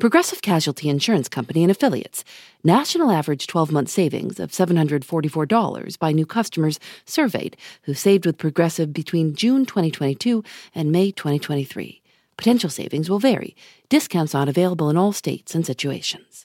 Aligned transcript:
Progressive 0.00 0.42
Casualty 0.42 0.88
Insurance 0.88 1.28
Company 1.28 1.62
and 1.62 1.70
Affiliates. 1.70 2.24
National 2.64 3.12
average 3.12 3.46
12 3.46 3.70
month 3.70 3.88
savings 3.88 4.40
of 4.40 4.50
$744 4.50 5.98
by 6.00 6.10
new 6.10 6.26
customers 6.26 6.80
surveyed 7.04 7.56
who 7.82 7.94
saved 7.94 8.26
with 8.26 8.36
Progressive 8.36 8.92
between 8.92 9.36
June 9.36 9.64
2022 9.64 10.42
and 10.74 10.90
May 10.90 11.12
2023. 11.12 12.02
Potential 12.36 12.68
savings 12.68 13.08
will 13.08 13.20
vary. 13.20 13.54
Discounts 13.88 14.34
not 14.34 14.48
available 14.48 14.90
in 14.90 14.96
all 14.96 15.12
states 15.12 15.54
and 15.54 15.64
situations. 15.64 16.44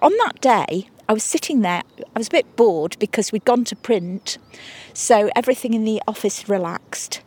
On 0.00 0.12
that 0.18 0.40
day, 0.40 0.88
I 1.08 1.12
was 1.12 1.24
sitting 1.24 1.62
there, 1.62 1.82
I 2.14 2.18
was 2.18 2.28
a 2.28 2.30
bit 2.30 2.54
bored 2.54 2.96
because 3.00 3.32
we'd 3.32 3.44
gone 3.44 3.64
to 3.64 3.74
print, 3.74 4.38
so 4.94 5.28
everything 5.34 5.74
in 5.74 5.82
the 5.82 6.00
office 6.06 6.48
relaxed. 6.48 7.20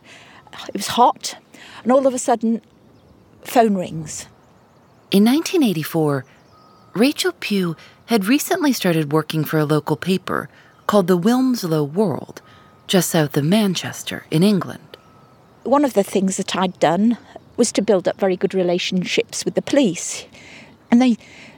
It 0.68 0.74
was 0.74 0.86
hot, 0.86 1.36
and 1.82 1.92
all 1.92 2.06
of 2.06 2.14
a 2.14 2.18
sudden, 2.18 2.60
phone 3.42 3.74
rings. 3.74 4.26
In 5.10 5.24
1984, 5.24 6.24
Rachel 6.94 7.32
Pugh 7.40 7.76
had 8.06 8.26
recently 8.26 8.72
started 8.72 9.12
working 9.12 9.44
for 9.44 9.58
a 9.58 9.64
local 9.64 9.96
paper 9.96 10.48
called 10.86 11.06
the 11.06 11.18
Wilmslow 11.18 11.90
World, 11.90 12.42
just 12.86 13.10
south 13.10 13.36
of 13.36 13.44
Manchester 13.44 14.26
in 14.30 14.42
England. 14.42 14.96
One 15.64 15.84
of 15.84 15.94
the 15.94 16.02
things 16.02 16.36
that 16.36 16.56
I'd 16.56 16.78
done 16.78 17.18
was 17.56 17.72
to 17.72 17.82
build 17.82 18.08
up 18.08 18.18
very 18.18 18.36
good 18.36 18.54
relationships 18.54 19.44
with 19.44 19.54
the 19.54 19.62
police. 19.62 20.26
And 20.90 21.00
they, 21.00 21.16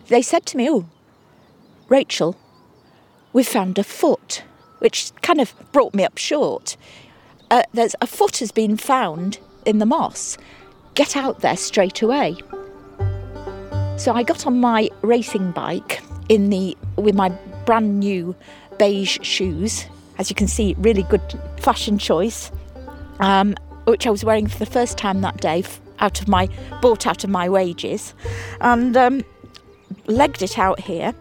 they 0.09 0.23
said 0.23 0.47
to 0.47 0.57
me, 0.57 0.69
Oh, 0.69 0.87
Rachel, 1.89 2.37
we've 3.33 3.49
found 3.49 3.79
a 3.79 3.85
foot, 3.85 4.43
which 4.79 5.13
kind 5.23 5.41
of 5.41 5.55
brought 5.73 5.95
me 5.95 6.05
up 6.05 6.19
short. 6.19 6.77
Uh, 7.51 7.63
there's 7.73 7.97
a 8.01 8.07
foot 8.07 8.39
has 8.39 8.53
been 8.53 8.77
found 8.77 9.39
in 9.65 9.79
the 9.79 9.87
moss. 9.87 10.39
Get 10.95 11.17
out 11.17 11.41
there 11.41 11.57
straight 11.57 12.03
away. 12.03 12.37
So 13.97 14.13
I 14.13 14.23
got 14.23 14.47
on 14.47 14.61
my 14.61 14.91
racing 15.03 15.53
bike 15.53 16.03
in 16.29 16.51
the 16.51 16.77
with 16.97 17.15
my 17.15 17.29
brand 17.65 18.01
new 18.01 18.35
beige 18.79 19.19
shoes. 19.23 19.87
As 20.19 20.31
you 20.31 20.37
can 20.37 20.49
see, 20.49 20.75
really 20.79 21.03
good 21.05 21.23
fashion 21.59 21.99
choice, 21.99 22.53
um, 23.21 23.55
which 23.85 24.07
I 24.07 24.11
was 24.11 24.25
wearing 24.25 24.47
for 24.47 24.59
the 24.59 24.67
first 24.67 24.97
time 24.97 25.21
that 25.23 25.41
day, 25.41 25.65
out 25.99 26.21
of 26.21 26.29
my 26.29 26.49
bought 26.81 27.07
out 27.07 27.25
of 27.25 27.31
my 27.31 27.49
wages, 27.49 28.15
and 28.61 28.97
um, 28.97 29.25
legged 30.07 30.43
it 30.43 30.59
out 30.59 30.81
here 30.81 31.15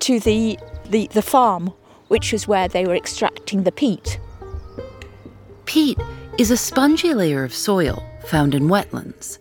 to 0.00 0.20
the, 0.20 0.58
the, 0.90 1.08
the 1.08 1.22
farm, 1.22 1.72
which 2.08 2.32
was 2.32 2.46
where 2.48 2.68
they 2.68 2.84
were 2.84 2.96
extracting 2.96 3.62
the 3.62 3.72
peat. 3.72 4.18
Peat 5.66 5.98
is 6.36 6.50
a 6.50 6.56
spongy 6.56 7.14
layer 7.14 7.44
of 7.44 7.54
soil 7.54 8.02
found 8.26 8.56
in 8.56 8.64
wetlands. 8.64 9.38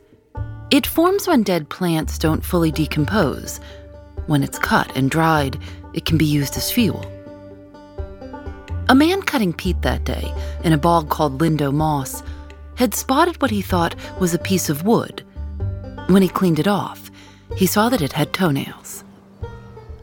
It 0.70 0.86
forms 0.86 1.28
when 1.28 1.42
dead 1.42 1.68
plants 1.70 2.20
don't 2.20 2.46
fully 2.46 2.72
decompose. 2.72 3.59
When 4.28 4.44
it's 4.44 4.59
cut 4.59 4.96
and 4.96 5.09
dried, 5.09 5.58
it 5.94 6.06
can 6.06 6.20
be 6.20 6.26
used 6.26 6.56
as 6.56 6.72
fuel. 6.72 7.03
A 8.90 8.96
man 8.96 9.24
cutting 9.24 9.53
peat 9.53 9.82
that 9.82 10.03
day 10.03 10.32
in 10.64 10.72
a 10.72 10.78
bog 10.78 11.09
called 11.09 11.40
Lindow 11.40 11.74
Moss 11.74 12.22
had 12.76 12.94
spotted 12.94 13.42
what 13.42 13.52
he 13.52 13.64
thought 13.64 13.96
was 14.20 14.36
a 14.36 14.40
piece 14.40 14.70
of 14.70 14.86
wood. 14.86 15.24
When 16.08 16.22
he 16.22 16.30
cleaned 16.30 16.59
it 16.59 16.68
off, 16.68 17.09
he 17.56 17.66
saw 17.66 17.90
that 17.90 18.03
it 18.03 18.14
had 18.14 18.34
toenails. 18.34 19.03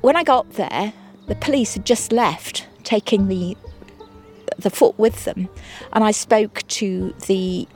When 0.01 0.17
I 0.17 0.25
got 0.25 0.55
there, 0.55 0.93
the 1.29 1.37
police 1.37 1.75
had 1.75 1.87
just 1.87 2.11
left, 2.11 2.67
taking 2.83 3.29
the 3.29 3.57
the 4.59 4.71
foot 4.71 4.99
with 4.99 5.25
them, 5.25 5.49
and 5.93 6.05
I 6.05 6.11
spoke 6.11 6.63
to 6.69 7.15
the 7.27 7.67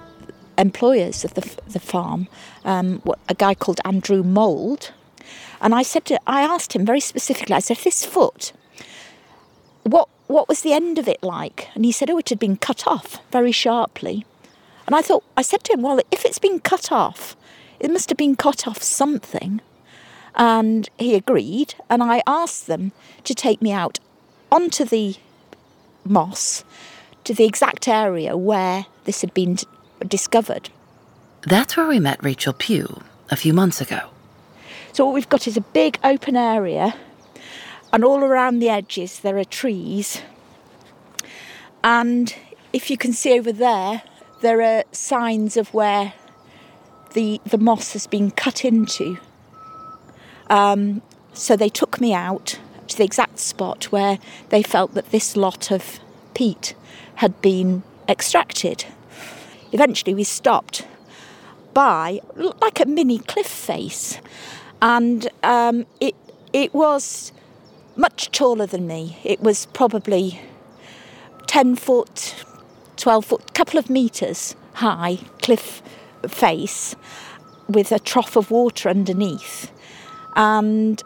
employers 0.57 1.25
of 1.25 1.35
the, 1.35 1.49
the 1.69 1.81
farm, 1.81 2.29
um, 2.65 3.03
a 3.29 3.35
guy 3.35 3.55
called 3.55 3.81
Andrew 3.85 4.23
Mould, 4.23 4.93
and 5.61 5.75
I 5.75 5.83
said 5.83 6.05
to, 6.07 6.21
I 6.27 6.43
asked 6.43 6.75
him 6.75 6.85
very 6.85 7.01
specifically. 7.01 7.55
I 7.55 7.61
said, 7.61 7.79
"This 7.79 8.05
foot, 8.05 8.53
what 9.83 10.09
what 10.27 10.49
was 10.49 10.63
the 10.63 10.73
end 10.73 10.99
of 10.99 11.09
it 11.09 11.23
like?" 11.23 11.69
And 11.75 11.85
he 11.85 11.93
said, 11.93 12.11
"Oh, 12.11 12.19
it 12.19 12.29
had 12.29 12.39
been 12.39 12.57
cut 12.57 12.87
off 12.87 13.19
very 13.31 13.53
sharply." 13.53 14.27
And 14.87 14.95
I 14.95 15.01
thought, 15.01 15.25
I 15.37 15.43
said 15.43 15.65
to 15.65 15.73
him, 15.73 15.83
"Well, 15.83 16.01
if 16.11 16.25
it's 16.25 16.39
been 16.39 16.61
cut 16.61 16.93
off, 16.93 17.37
it 17.81 17.91
must 17.91 18.11
have 18.11 18.19
been 18.19 18.37
cut 18.37 18.67
off 18.67 18.83
something." 18.83 19.61
And 20.35 20.89
he 20.99 21.15
agreed, 21.15 21.75
and 21.89 22.03
I 22.03 22.23
asked 22.27 22.67
them 22.67 22.93
to 23.23 23.35
take 23.35 23.63
me 23.63 23.73
out 23.73 24.01
onto 24.51 24.85
the 24.85 25.17
moss 26.05 26.65
to 27.25 27.35
the 27.35 27.45
exact 27.45 27.89
area 27.89 28.37
where 28.37 28.87
this 29.05 29.21
had 29.21 29.35
been 29.35 29.59
discovered. 30.07 30.71
That's 31.43 31.77
where 31.77 31.87
we 31.87 32.01
met 32.01 32.23
Rachel 32.23 32.53
Pugh 32.53 33.03
a 33.31 33.37
few 33.37 33.53
months 33.53 33.81
ago. 33.81 34.11
So, 34.93 35.05
what 35.05 35.15
we've 35.15 35.29
got 35.29 35.47
is 35.47 35.57
a 35.57 35.61
big 35.61 35.99
open 36.05 36.37
area, 36.37 36.95
and 37.93 38.05
all 38.05 38.23
around 38.23 38.61
the 38.61 38.69
edges 38.69 39.21
there 39.21 39.39
are 39.39 39.45
trees. 39.45 40.23
And 41.83 42.35
if 42.73 42.91
you 42.91 42.97
can 42.97 43.13
see 43.13 43.39
over 43.39 43.53
there, 43.53 44.03
there 44.41 44.63
are 44.63 44.85
signs 44.93 45.57
of 45.57 45.73
where 45.75 46.15
the, 47.13 47.41
the 47.45 47.59
moss 47.59 47.93
has 47.93 48.07
been 48.07 48.31
cut 48.31 48.65
into. 48.65 49.19
Um, 50.49 51.03
so 51.33 51.57
they 51.57 51.69
took 51.69 52.01
me 52.01 52.15
out 52.15 52.59
to 52.95 52.99
the 52.99 53.05
exact 53.05 53.39
spot 53.39 53.85
where 53.87 54.19
they 54.51 54.63
felt 54.63 54.95
that 54.95 55.11
this 55.11 55.37
lot 55.37 55.71
of 55.71 55.99
peat 56.35 56.75
had 57.17 57.41
been 57.43 57.83
extracted. 58.09 58.85
Eventually, 59.73 60.15
we 60.15 60.25
stopped 60.25 60.87
by 61.73 62.21
like 62.37 62.79
a 62.81 62.87
mini 62.87 63.19
cliff 63.19 63.47
face, 63.47 64.21
and 64.81 65.29
um, 65.43 65.87
it 66.01 66.15
it 66.53 66.73
was 66.73 67.33
much 67.97 68.31
taller 68.31 68.67
than 68.67 68.87
me. 68.87 69.19
It 69.25 69.41
was 69.41 69.67
probably 69.67 70.41
ten 71.49 71.75
foot, 71.75 72.45
twelve 72.97 73.25
foot, 73.25 73.55
couple 73.55 73.79
of 73.79 73.91
meters 73.91 74.55
high 74.75 75.19
cliff 75.43 75.83
face 76.29 76.97
with 77.69 77.93
a 77.93 77.99
trough 77.99 78.37
of 78.37 78.51
water 78.51 78.89
underneath 78.89 79.71
and 80.37 81.03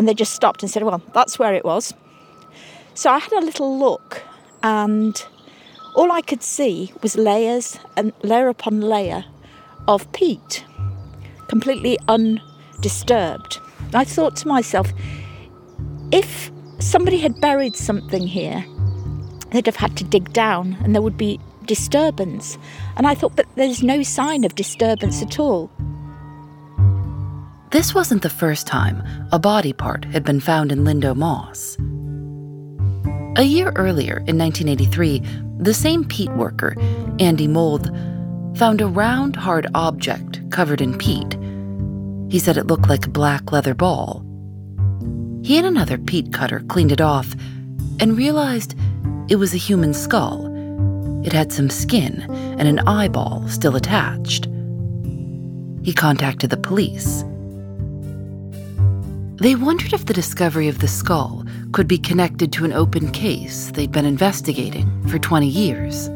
and 0.00 0.08
they 0.08 0.14
just 0.14 0.32
stopped 0.32 0.62
and 0.62 0.70
said, 0.70 0.82
"Well, 0.82 1.02
that's 1.12 1.38
where 1.38 1.52
it 1.52 1.62
was." 1.62 1.92
So 2.94 3.10
I 3.10 3.18
had 3.18 3.34
a 3.34 3.44
little 3.44 3.78
look, 3.78 4.22
and 4.62 5.14
all 5.94 6.10
I 6.10 6.22
could 6.22 6.42
see 6.42 6.90
was 7.02 7.16
layers 7.16 7.78
and 7.98 8.14
layer 8.22 8.48
upon 8.48 8.80
layer 8.80 9.26
of 9.86 10.10
peat, 10.12 10.64
completely 11.48 11.98
undisturbed. 12.08 13.58
I 13.92 14.04
thought 14.04 14.36
to 14.36 14.48
myself, 14.48 14.90
if 16.10 16.50
somebody 16.78 17.18
had 17.18 17.38
buried 17.38 17.76
something 17.76 18.26
here, 18.26 18.64
they'd 19.50 19.66
have 19.66 19.76
had 19.76 19.98
to 19.98 20.04
dig 20.04 20.32
down, 20.32 20.78
and 20.82 20.94
there 20.94 21.02
would 21.02 21.18
be 21.18 21.38
disturbance. 21.66 22.56
And 22.96 23.06
I 23.06 23.14
thought, 23.14 23.36
but 23.36 23.44
there's 23.54 23.82
no 23.82 24.02
sign 24.02 24.44
of 24.44 24.54
disturbance 24.54 25.20
at 25.20 25.38
all. 25.38 25.70
This 27.70 27.94
wasn't 27.94 28.22
the 28.22 28.30
first 28.30 28.66
time 28.66 29.00
a 29.30 29.38
body 29.38 29.72
part 29.72 30.04
had 30.06 30.24
been 30.24 30.40
found 30.40 30.72
in 30.72 30.80
Lindow 30.84 31.14
Moss. 31.14 31.76
A 33.38 33.44
year 33.44 33.72
earlier, 33.76 34.24
in 34.26 34.36
1983, 34.36 35.22
the 35.56 35.72
same 35.72 36.04
peat 36.04 36.32
worker, 36.32 36.74
Andy 37.20 37.46
Mould, 37.46 37.86
found 38.56 38.80
a 38.80 38.88
round, 38.88 39.36
hard 39.36 39.68
object 39.76 40.40
covered 40.50 40.80
in 40.80 40.98
peat. 40.98 41.38
He 42.28 42.40
said 42.40 42.56
it 42.56 42.66
looked 42.66 42.88
like 42.88 43.06
a 43.06 43.10
black 43.10 43.52
leather 43.52 43.74
ball. 43.74 44.24
He 45.44 45.56
and 45.56 45.64
another 45.64 45.96
peat 45.96 46.32
cutter 46.32 46.64
cleaned 46.66 46.90
it 46.90 47.00
off 47.00 47.36
and 48.00 48.16
realized 48.16 48.74
it 49.28 49.36
was 49.36 49.54
a 49.54 49.58
human 49.58 49.94
skull. 49.94 50.50
It 51.24 51.32
had 51.32 51.52
some 51.52 51.70
skin 51.70 52.26
and 52.58 52.66
an 52.66 52.80
eyeball 52.80 53.46
still 53.46 53.76
attached. 53.76 54.48
He 55.84 55.92
contacted 55.92 56.50
the 56.50 56.56
police. 56.56 57.22
They 59.40 59.54
wondered 59.54 59.94
if 59.94 60.04
the 60.04 60.12
discovery 60.12 60.68
of 60.68 60.80
the 60.80 60.88
skull 60.88 61.46
could 61.72 61.88
be 61.88 61.96
connected 61.96 62.52
to 62.52 62.66
an 62.66 62.74
open 62.74 63.10
case 63.10 63.70
they'd 63.70 63.90
been 63.90 64.04
investigating 64.04 65.08
for 65.08 65.18
20 65.18 65.48
years. 65.48 66.08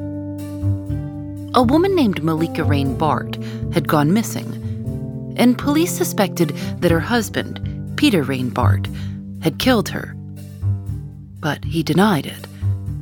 A 1.55 1.63
woman 1.63 1.95
named 1.95 2.23
Malika 2.23 2.63
Reyn-Bardt 2.63 3.43
had 3.73 3.89
gone 3.89 4.13
missing, 4.13 5.35
and 5.39 5.57
police 5.57 5.91
suspected 5.91 6.51
that 6.81 6.91
her 6.91 7.01
husband, 7.01 7.97
Peter 7.97 8.23
Reyn-Bardt, 8.23 8.95
had 9.43 9.59
killed 9.59 9.89
her. 9.89 10.15
But 11.41 11.65
he 11.65 11.83
denied 11.83 12.27
it, 12.27 12.47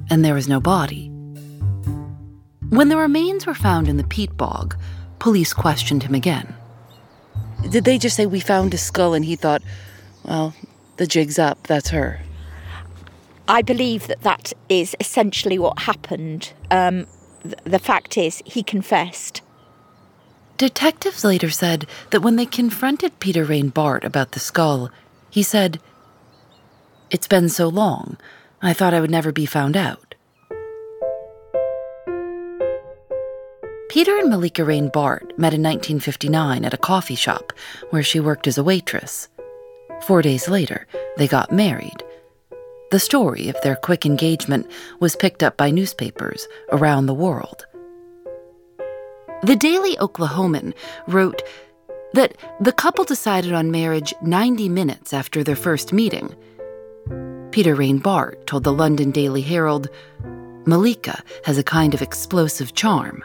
and 0.08 0.24
there 0.24 0.34
was 0.34 0.48
no 0.48 0.60
body. 0.60 1.08
When 2.68 2.90
the 2.90 2.96
remains 2.96 3.44
were 3.44 3.54
found 3.54 3.88
in 3.88 3.96
the 3.96 4.04
peat 4.04 4.36
bog, 4.36 4.76
police 5.18 5.52
questioned 5.52 6.04
him 6.04 6.14
again. 6.14 6.54
Did 7.70 7.84
they 7.84 7.98
just 7.98 8.14
say, 8.14 8.26
We 8.26 8.38
found 8.38 8.72
a 8.72 8.78
skull, 8.78 9.14
and 9.14 9.24
he 9.24 9.34
thought, 9.34 9.62
Well, 10.24 10.54
the 10.96 11.06
jig's 11.06 11.38
up, 11.38 11.66
that's 11.66 11.90
her? 11.90 12.20
I 13.48 13.62
believe 13.62 14.06
that 14.06 14.22
that 14.22 14.52
is 14.68 14.96
essentially 15.00 15.58
what 15.58 15.80
happened. 15.80 16.52
Um, 16.70 17.06
th- 17.42 17.54
the 17.64 17.78
fact 17.78 18.16
is, 18.16 18.42
he 18.46 18.62
confessed. 18.62 19.42
Detectives 20.58 21.24
later 21.24 21.50
said 21.50 21.86
that 22.10 22.20
when 22.20 22.36
they 22.36 22.46
confronted 22.46 23.18
Peter 23.18 23.44
Reyn-Bardt 23.44 24.04
about 24.04 24.32
the 24.32 24.40
skull, 24.40 24.90
he 25.28 25.42
said, 25.42 25.80
It's 27.10 27.26
been 27.26 27.48
so 27.48 27.68
long, 27.68 28.16
I 28.60 28.72
thought 28.72 28.94
I 28.94 29.00
would 29.00 29.10
never 29.10 29.32
be 29.32 29.46
found 29.46 29.76
out. 29.76 30.14
Peter 33.88 34.16
and 34.16 34.30
Malika 34.30 34.64
Reyn-Bardt 34.64 35.36
met 35.36 35.52
in 35.52 35.62
1959 35.62 36.64
at 36.64 36.72
a 36.72 36.78
coffee 36.78 37.14
shop 37.14 37.52
where 37.90 38.02
she 38.02 38.20
worked 38.20 38.46
as 38.46 38.56
a 38.56 38.64
waitress. 38.64 39.28
Four 40.06 40.22
days 40.22 40.48
later, 40.48 40.86
they 41.16 41.28
got 41.28 41.52
married. 41.52 42.02
The 42.90 42.98
story 42.98 43.48
of 43.48 43.56
their 43.62 43.76
quick 43.76 44.04
engagement 44.04 44.70
was 45.00 45.16
picked 45.16 45.42
up 45.42 45.56
by 45.56 45.70
newspapers 45.70 46.46
around 46.70 47.06
the 47.06 47.14
world. 47.14 47.64
The 49.42 49.56
Daily 49.56 49.96
Oklahoman 49.96 50.74
wrote 51.06 51.42
that 52.14 52.36
the 52.60 52.72
couple 52.72 53.04
decided 53.04 53.52
on 53.52 53.70
marriage 53.70 54.12
90 54.22 54.68
minutes 54.68 55.12
after 55.12 55.42
their 55.42 55.56
first 55.56 55.92
meeting. 55.92 56.34
Peter 57.50 57.74
Reyn-Bardt 57.74 58.46
told 58.46 58.64
the 58.64 58.72
London 58.72 59.10
Daily 59.10 59.40
Herald 59.40 59.88
Malika 60.66 61.22
has 61.44 61.58
a 61.58 61.64
kind 61.64 61.94
of 61.94 62.02
explosive 62.02 62.74
charm. 62.74 63.24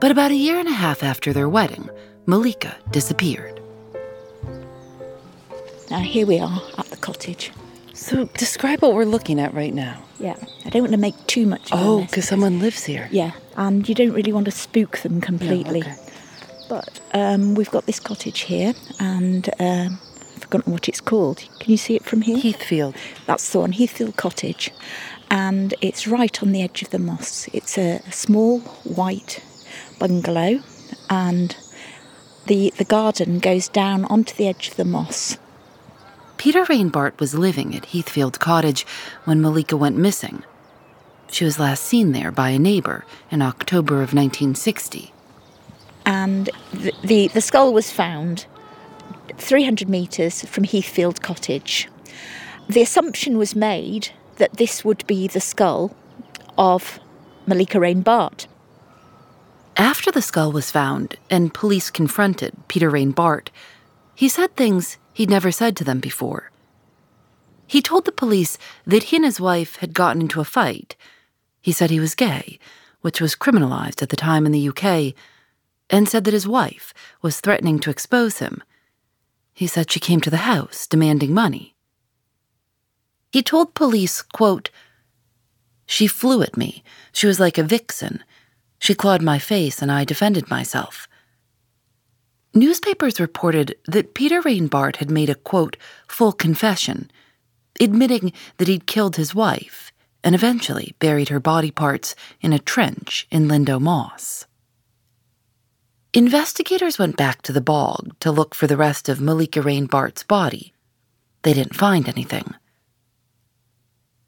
But 0.00 0.10
about 0.10 0.30
a 0.30 0.34
year 0.34 0.58
and 0.58 0.68
a 0.68 0.72
half 0.72 1.02
after 1.02 1.32
their 1.32 1.48
wedding, 1.48 1.88
Malika 2.26 2.76
disappeared. 2.90 3.55
Now, 5.90 6.00
here 6.00 6.26
we 6.26 6.38
are 6.38 6.60
at 6.78 6.86
the 6.86 6.96
cottage. 6.96 7.52
So, 7.92 8.24
describe 8.36 8.82
what 8.82 8.94
we're 8.94 9.04
looking 9.04 9.40
at 9.40 9.54
right 9.54 9.72
now. 9.72 10.02
Yeah, 10.18 10.36
I 10.64 10.70
don't 10.70 10.82
want 10.82 10.92
to 10.92 10.98
make 10.98 11.14
too 11.26 11.46
much 11.46 11.72
of 11.72 11.78
Oh, 11.80 12.00
because 12.02 12.26
someone 12.28 12.60
lives 12.60 12.84
here. 12.84 13.08
Yeah, 13.10 13.32
and 13.56 13.88
you 13.88 13.94
don't 13.94 14.12
really 14.12 14.32
want 14.32 14.44
to 14.46 14.50
spook 14.50 14.98
them 14.98 15.20
completely. 15.20 15.80
okay. 15.80 15.96
But 16.68 17.00
um, 17.14 17.54
we've 17.54 17.70
got 17.70 17.86
this 17.86 18.00
cottage 18.00 18.40
here, 18.40 18.74
and 18.98 19.48
um, 19.60 19.98
I've 20.34 20.42
forgotten 20.42 20.72
what 20.72 20.88
it's 20.88 21.00
called. 21.00 21.38
Can 21.60 21.70
you 21.70 21.76
see 21.76 21.94
it 21.94 22.04
from 22.04 22.22
here? 22.22 22.36
Heathfield. 22.38 22.96
That's 23.26 23.50
the 23.52 23.60
one, 23.60 23.72
Heathfield 23.72 24.16
Cottage. 24.16 24.72
And 25.30 25.74
it's 25.80 26.06
right 26.06 26.42
on 26.42 26.52
the 26.52 26.62
edge 26.62 26.82
of 26.82 26.90
the 26.90 26.98
moss. 26.98 27.48
It's 27.52 27.78
a, 27.78 28.00
a 28.06 28.12
small 28.12 28.60
white 28.84 29.42
bungalow, 29.98 30.60
and 31.08 31.56
the, 32.46 32.72
the 32.76 32.84
garden 32.84 33.38
goes 33.38 33.68
down 33.68 34.04
onto 34.06 34.34
the 34.34 34.48
edge 34.48 34.68
of 34.68 34.76
the 34.76 34.84
moss. 34.84 35.38
Peter 36.36 36.64
Reyn-Bardt 36.64 37.18
was 37.18 37.34
living 37.34 37.74
at 37.74 37.86
Heathfield 37.86 38.38
Cottage 38.38 38.86
when 39.24 39.40
Malika 39.40 39.76
went 39.76 39.96
missing. 39.96 40.42
She 41.30 41.44
was 41.44 41.58
last 41.58 41.82
seen 41.84 42.12
there 42.12 42.30
by 42.30 42.50
a 42.50 42.58
neighbor 42.58 43.04
in 43.30 43.42
October 43.42 43.94
of 43.96 44.14
1960. 44.14 45.12
and 46.04 46.50
the, 46.72 46.92
the, 47.02 47.28
the 47.28 47.40
skull 47.40 47.72
was 47.72 47.90
found 47.90 48.46
300 49.38 49.88
metres 49.88 50.44
from 50.44 50.64
Heathfield 50.64 51.20
Cottage. 51.22 51.88
The 52.68 52.82
assumption 52.82 53.38
was 53.38 53.56
made 53.56 54.10
that 54.36 54.56
this 54.56 54.84
would 54.84 55.06
be 55.06 55.26
the 55.26 55.40
skull 55.40 55.96
of 56.56 57.00
Malika 57.46 57.80
Reyn-Bardt. 57.80 58.46
After 59.76 60.10
the 60.10 60.22
skull 60.22 60.52
was 60.52 60.70
found 60.70 61.16
and 61.28 61.52
police 61.52 61.90
confronted 61.90 62.54
Peter 62.68 62.88
Reyn-Bardt, 62.90 63.50
he 64.14 64.28
said 64.28 64.54
things 64.56 64.96
he'd 65.16 65.30
never 65.30 65.50
said 65.50 65.74
to 65.74 65.82
them 65.82 65.98
before. 65.98 66.50
He 67.66 67.80
told 67.80 68.04
the 68.04 68.12
police 68.12 68.58
that 68.86 69.04
he 69.04 69.16
and 69.16 69.24
his 69.24 69.40
wife 69.40 69.76
had 69.76 69.94
gotten 69.94 70.20
into 70.20 70.42
a 70.42 70.44
fight. 70.44 70.94
He 71.62 71.72
said 71.72 71.88
he 71.88 71.98
was 71.98 72.14
gay, 72.14 72.58
which 73.00 73.18
was 73.18 73.34
criminalized 73.34 74.02
at 74.02 74.10
the 74.10 74.16
time 74.16 74.44
in 74.44 74.52
the 74.52 74.68
UK, 74.68 75.14
and 75.88 76.06
said 76.06 76.24
that 76.24 76.34
his 76.34 76.46
wife 76.46 76.92
was 77.22 77.40
threatening 77.40 77.78
to 77.78 77.88
expose 77.88 78.40
him. 78.40 78.62
He 79.54 79.66
said 79.66 79.90
she 79.90 80.00
came 80.00 80.20
to 80.20 80.28
the 80.28 80.48
house 80.52 80.86
demanding 80.86 81.32
money. 81.32 81.74
He 83.32 83.42
told 83.42 83.72
police, 83.72 84.20
quote, 84.20 84.68
She 85.86 86.06
flew 86.06 86.42
at 86.42 86.58
me. 86.58 86.84
She 87.10 87.26
was 87.26 87.40
like 87.40 87.56
a 87.56 87.62
vixen. 87.62 88.22
She 88.78 88.94
clawed 88.94 89.22
my 89.22 89.38
face 89.38 89.80
and 89.80 89.90
I 89.90 90.04
defended 90.04 90.50
myself. 90.50 91.08
Newspapers 92.56 93.20
reported 93.20 93.76
that 93.84 94.14
Peter 94.14 94.40
Reyn-Bardt 94.40 94.96
had 94.96 95.10
made 95.10 95.28
a 95.28 95.34
quote, 95.34 95.76
full 96.08 96.32
confession, 96.32 97.10
admitting 97.78 98.32
that 98.56 98.66
he'd 98.66 98.86
killed 98.86 99.16
his 99.16 99.34
wife 99.34 99.92
and 100.24 100.34
eventually 100.34 100.94
buried 100.98 101.28
her 101.28 101.38
body 101.38 101.70
parts 101.70 102.16
in 102.40 102.54
a 102.54 102.58
trench 102.58 103.28
in 103.30 103.46
Lindow 103.46 103.78
Moss. 103.78 104.46
Investigators 106.14 106.98
went 106.98 107.18
back 107.18 107.42
to 107.42 107.52
the 107.52 107.60
bog 107.60 108.18
to 108.20 108.32
look 108.32 108.54
for 108.54 108.66
the 108.66 108.78
rest 108.78 109.10
of 109.10 109.20
Malika 109.20 109.60
Reyn-Bardt's 109.60 110.22
body. 110.22 110.72
They 111.42 111.52
didn't 111.52 111.76
find 111.76 112.08
anything. 112.08 112.54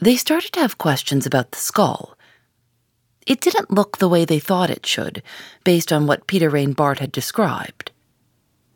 They 0.01 0.17
started 0.17 0.53
to 0.53 0.61
have 0.61 0.77
questions 0.77 1.25
about 1.25 1.53
the 1.53 1.59
skull. 1.59 2.15
It 3.27 3.41
didn't 3.41 3.71
look 3.71 3.97
the 3.97 4.09
way 4.09 4.27
they 4.27 4.39
thought 4.39 4.69
it 4.69 4.85
should, 4.85 5.23
based 5.65 5.95
on 5.95 6.07
what 6.07 6.27
Peter 6.27 6.51
Reyn-Bardt 6.51 6.99
had 6.99 7.11
described. 7.11 7.91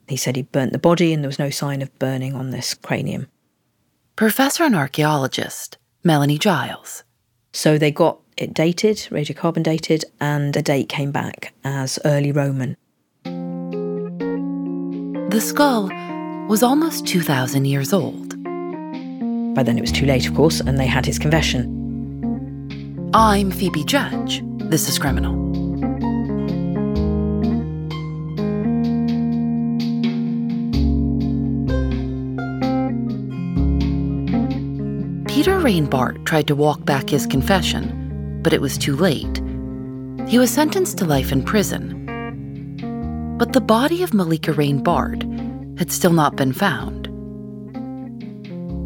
He 0.09 0.17
said 0.17 0.37
he 0.37 0.43
burnt 0.43 0.73
the 0.73 0.79
body 0.79 1.13
and 1.13 1.23
there 1.23 1.29
was 1.29 1.39
no 1.39 1.51
sign 1.51 1.83
of 1.83 1.97
burning 1.99 2.35
on 2.35 2.51
this 2.51 2.75
cranium. 2.75 3.29
Professor 4.17 4.65
and 4.65 4.77
archaeologist 4.77 5.79
Melanie 6.05 6.39
Giles. 6.39 7.05
So 7.53 7.79
they 7.79 7.91
got 7.91 8.19
it 8.37 8.55
dated, 8.55 8.97
radiocarbon 9.11 9.63
dated, 9.63 10.05
and 10.21 10.57
a 10.57 10.63
date 10.63 10.89
came 10.89 11.13
back 11.13 11.53
as 11.65 11.99
early 12.05 12.33
Roman. 12.33 12.77
The 15.31 15.41
skull 15.41 15.91
was 16.49 16.63
almost 16.63 17.07
2,000 17.07 17.65
years 17.65 17.93
old. 17.93 18.31
By 19.55 19.63
then 19.63 19.79
it 19.79 19.83
was 19.83 19.93
too 19.93 20.07
late, 20.07 20.27
of 20.27 20.35
course, 20.35 20.61
and 20.61 20.79
they 20.79 20.87
had 20.87 21.07
his 21.07 21.19
confession. 21.19 21.79
I'm 23.15 23.51
Phoebe 23.51 23.85
Judge. 23.85 24.43
This 24.59 24.89
is 24.89 24.99
Criminal. 24.99 25.52
Peter 35.43 35.59
Reyn-Bardt 35.59 36.25
tried 36.25 36.47
to 36.47 36.55
walk 36.55 36.85
back 36.85 37.11
his 37.11 37.27
confession, 37.27 38.39
but 38.45 38.53
it 38.53 38.61
was 38.61 38.79
too 38.79 38.95
late. 38.95 39.43
He 40.29 40.39
was 40.39 40.53
sentenced 40.53 40.99
to 40.99 41.05
life 41.05 41.33
in 41.33 41.43
prison. 41.43 42.07
But 43.39 43.53
the 43.53 43.61
body 43.61 44.05
of 44.05 44.15
Malika 44.15 44.53
Reyn-Bardt 44.53 45.25
had 45.81 45.91
still 45.91 46.13
not 46.13 46.37
been 46.37 46.53
found. 46.53 47.09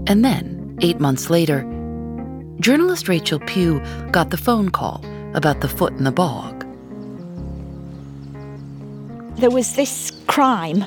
And 0.09 0.25
then, 0.25 0.79
eight 0.81 0.99
months 0.99 1.29
later, 1.29 1.61
journalist 2.61 3.07
Rachel 3.07 3.41
Pugh 3.41 3.83
got 4.11 4.31
the 4.31 4.39
phone 4.39 4.71
call 4.71 5.05
about 5.35 5.61
the 5.61 5.69
foot 5.69 5.93
in 5.93 6.05
the 6.05 6.11
bog. 6.11 6.65
There 9.39 9.51
was 9.51 9.77
this 9.77 10.11
crime 10.27 10.87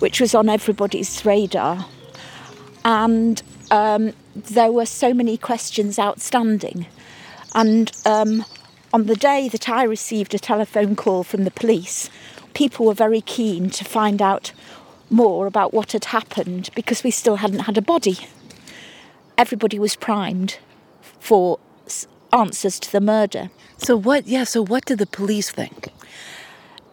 which 0.00 0.20
was 0.20 0.34
on 0.34 0.48
everybody's 0.48 1.24
radar, 1.24 1.86
and 2.84 3.40
um, 3.70 4.12
there 4.44 4.72
were 4.72 4.86
so 4.86 5.12
many 5.14 5.36
questions 5.36 5.98
outstanding. 5.98 6.86
And 7.54 7.92
um, 8.04 8.44
on 8.92 9.06
the 9.06 9.16
day 9.16 9.48
that 9.48 9.68
I 9.68 9.84
received 9.84 10.34
a 10.34 10.38
telephone 10.38 10.96
call 10.96 11.24
from 11.24 11.44
the 11.44 11.50
police, 11.50 12.10
people 12.54 12.86
were 12.86 12.94
very 12.94 13.20
keen 13.20 13.70
to 13.70 13.84
find 13.84 14.20
out 14.20 14.52
more 15.10 15.46
about 15.46 15.72
what 15.72 15.92
had 15.92 16.06
happened 16.06 16.70
because 16.74 17.02
we 17.02 17.10
still 17.10 17.36
hadn't 17.36 17.60
had 17.60 17.78
a 17.78 17.82
body. 17.82 18.16
Everybody 19.36 19.78
was 19.78 19.96
primed 19.96 20.58
for 21.20 21.58
answers 22.32 22.78
to 22.80 22.92
the 22.92 23.00
murder. 23.00 23.50
So 23.78 23.96
what? 23.96 24.26
Yeah. 24.26 24.44
So 24.44 24.62
what 24.62 24.84
did 24.86 24.98
the 24.98 25.06
police 25.06 25.50
think? 25.50 25.88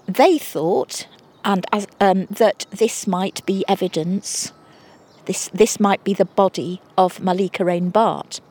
They 0.08 0.38
thought, 0.38 1.08
and 1.44 1.66
as, 1.72 1.88
um, 2.00 2.28
that 2.28 2.66
this 2.70 3.08
might 3.08 3.46
be 3.46 3.66
evidence. 3.68 4.52
This 5.26 5.50
this 5.54 5.80
might 5.80 6.04
be 6.04 6.14
the 6.14 6.26
body 6.26 6.82
of 6.98 7.20
Malika 7.20 7.66
Reyn-Bardt. 7.66 8.42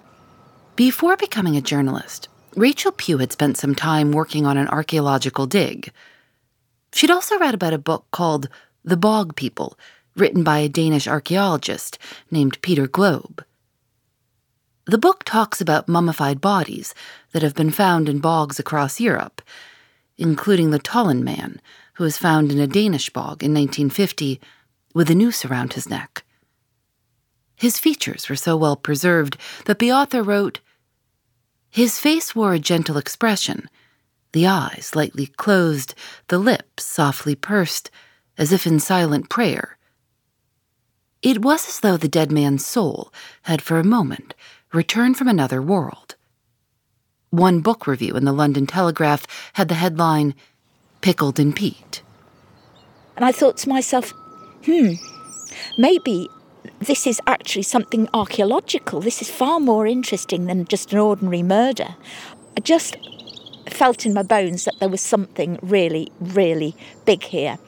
Before 0.74 1.16
becoming 1.16 1.56
a 1.56 1.60
journalist, 1.60 2.28
Rachel 2.56 2.90
Pugh 2.90 3.18
had 3.18 3.32
spent 3.32 3.56
some 3.56 3.74
time 3.74 4.10
working 4.10 4.44
on 4.44 4.56
an 4.56 4.68
archaeological 4.68 5.46
dig. 5.46 5.92
She'd 6.92 7.10
also 7.10 7.38
read 7.38 7.54
about 7.54 7.74
a 7.74 7.78
book 7.78 8.06
called 8.10 8.48
The 8.84 8.96
Bog 8.96 9.36
People, 9.36 9.78
written 10.16 10.42
by 10.42 10.58
a 10.58 10.68
Danish 10.68 11.06
archaeologist 11.06 11.98
named 12.30 12.60
Peter 12.60 12.88
Glob. 12.88 13.44
The 14.86 14.98
book 14.98 15.22
talks 15.24 15.60
about 15.60 15.88
mummified 15.88 16.40
bodies 16.40 16.92
that 17.32 17.42
have 17.42 17.54
been 17.54 17.70
found 17.70 18.08
in 18.08 18.18
bogs 18.18 18.58
across 18.58 19.00
Europe, 19.00 19.40
including 20.18 20.70
the 20.70 20.80
Tollund 20.80 21.22
man, 21.22 21.60
who 21.94 22.04
was 22.04 22.18
found 22.18 22.50
in 22.50 22.58
a 22.58 22.66
Danish 22.66 23.10
bog 23.10 23.42
in 23.44 23.54
1950 23.54 24.40
with 24.92 25.08
a 25.08 25.14
noose 25.14 25.44
around 25.44 25.74
his 25.74 25.88
neck. 25.88 26.23
His 27.56 27.78
features 27.78 28.28
were 28.28 28.36
so 28.36 28.56
well 28.56 28.76
preserved 28.76 29.36
that 29.66 29.78
the 29.78 29.92
author 29.92 30.22
wrote 30.22 30.60
His 31.70 31.98
face 31.98 32.34
wore 32.34 32.54
a 32.54 32.58
gentle 32.58 32.96
expression, 32.96 33.68
the 34.32 34.46
eyes 34.46 34.92
lightly 34.94 35.26
closed, 35.26 35.94
the 36.28 36.38
lips 36.38 36.84
softly 36.84 37.36
pursed, 37.36 37.90
as 38.36 38.52
if 38.52 38.66
in 38.66 38.80
silent 38.80 39.28
prayer. 39.28 39.78
It 41.22 41.40
was 41.40 41.68
as 41.68 41.80
though 41.80 41.96
the 41.96 42.08
dead 42.08 42.32
man's 42.32 42.66
soul 42.66 43.12
had 43.42 43.62
for 43.62 43.78
a 43.78 43.84
moment 43.84 44.34
returned 44.72 45.16
from 45.16 45.28
another 45.28 45.62
world. 45.62 46.16
One 47.30 47.60
book 47.60 47.86
review 47.86 48.16
in 48.16 48.24
the 48.24 48.32
London 48.32 48.66
Telegraph 48.66 49.26
had 49.54 49.68
the 49.68 49.74
headline, 49.74 50.34
Pickled 51.00 51.38
in 51.38 51.52
Peat. 51.52 52.02
And 53.16 53.24
I 53.24 53.32
thought 53.32 53.56
to 53.58 53.68
myself, 53.68 54.12
hmm, 54.64 54.94
maybe 55.78 56.28
this 56.80 57.06
is 57.06 57.20
actually 57.26 57.62
something 57.62 58.08
archaeological. 58.12 59.00
This 59.00 59.22
is 59.22 59.30
far 59.30 59.60
more 59.60 59.86
interesting 59.86 60.46
than 60.46 60.66
just 60.66 60.92
an 60.92 60.98
ordinary 60.98 61.42
murder. 61.42 61.96
I 62.56 62.60
just 62.60 62.96
felt 63.68 64.06
in 64.06 64.14
my 64.14 64.22
bones 64.22 64.64
that 64.64 64.78
there 64.80 64.88
was 64.88 65.00
something 65.00 65.58
really, 65.62 66.12
really 66.20 66.74
big 67.04 67.22
here. 67.22 67.58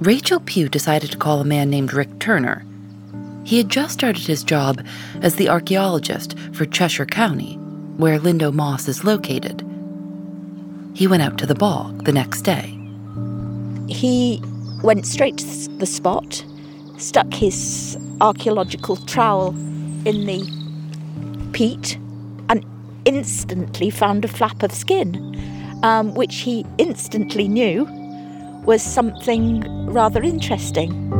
Rachel 0.00 0.40
Pugh 0.40 0.68
decided 0.68 1.12
to 1.12 1.18
call 1.18 1.40
a 1.40 1.44
man 1.44 1.70
named 1.70 1.92
Rick 1.92 2.18
Turner. 2.18 2.64
He 3.44 3.58
had 3.58 3.68
just 3.68 3.94
started 3.94 4.26
his 4.26 4.44
job 4.44 4.84
as 5.20 5.36
the 5.36 5.48
archaeologist 5.48 6.38
for 6.52 6.66
Cheshire 6.66 7.06
County, 7.06 7.54
where 7.96 8.18
Lindow 8.18 8.52
Moss 8.52 8.88
is 8.88 9.04
located. 9.04 9.66
He 10.94 11.06
went 11.06 11.22
out 11.22 11.38
to 11.38 11.46
the 11.46 11.54
bog 11.54 12.04
the 12.04 12.12
next 12.12 12.42
day. 12.42 12.78
He 13.88 14.42
went 14.82 15.06
straight 15.06 15.38
to 15.38 15.68
the 15.78 15.86
spot, 15.86 16.44
stuck 17.02 17.34
his 17.34 17.98
archaeological 18.20 18.96
trowel 18.96 19.48
in 20.04 20.24
the 20.26 20.40
peat, 21.52 21.98
and 22.48 22.64
instantly 23.04 23.90
found 23.90 24.24
a 24.24 24.28
flap 24.28 24.62
of 24.62 24.72
skin, 24.72 25.36
um, 25.82 26.14
which 26.14 26.36
he 26.36 26.64
instantly 26.78 27.48
knew 27.48 27.84
was 28.64 28.82
something 28.82 29.60
rather 29.92 30.22
interesting. 30.22 31.10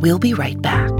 We'll 0.00 0.18
be 0.18 0.34
right 0.34 0.60
back. 0.60 0.99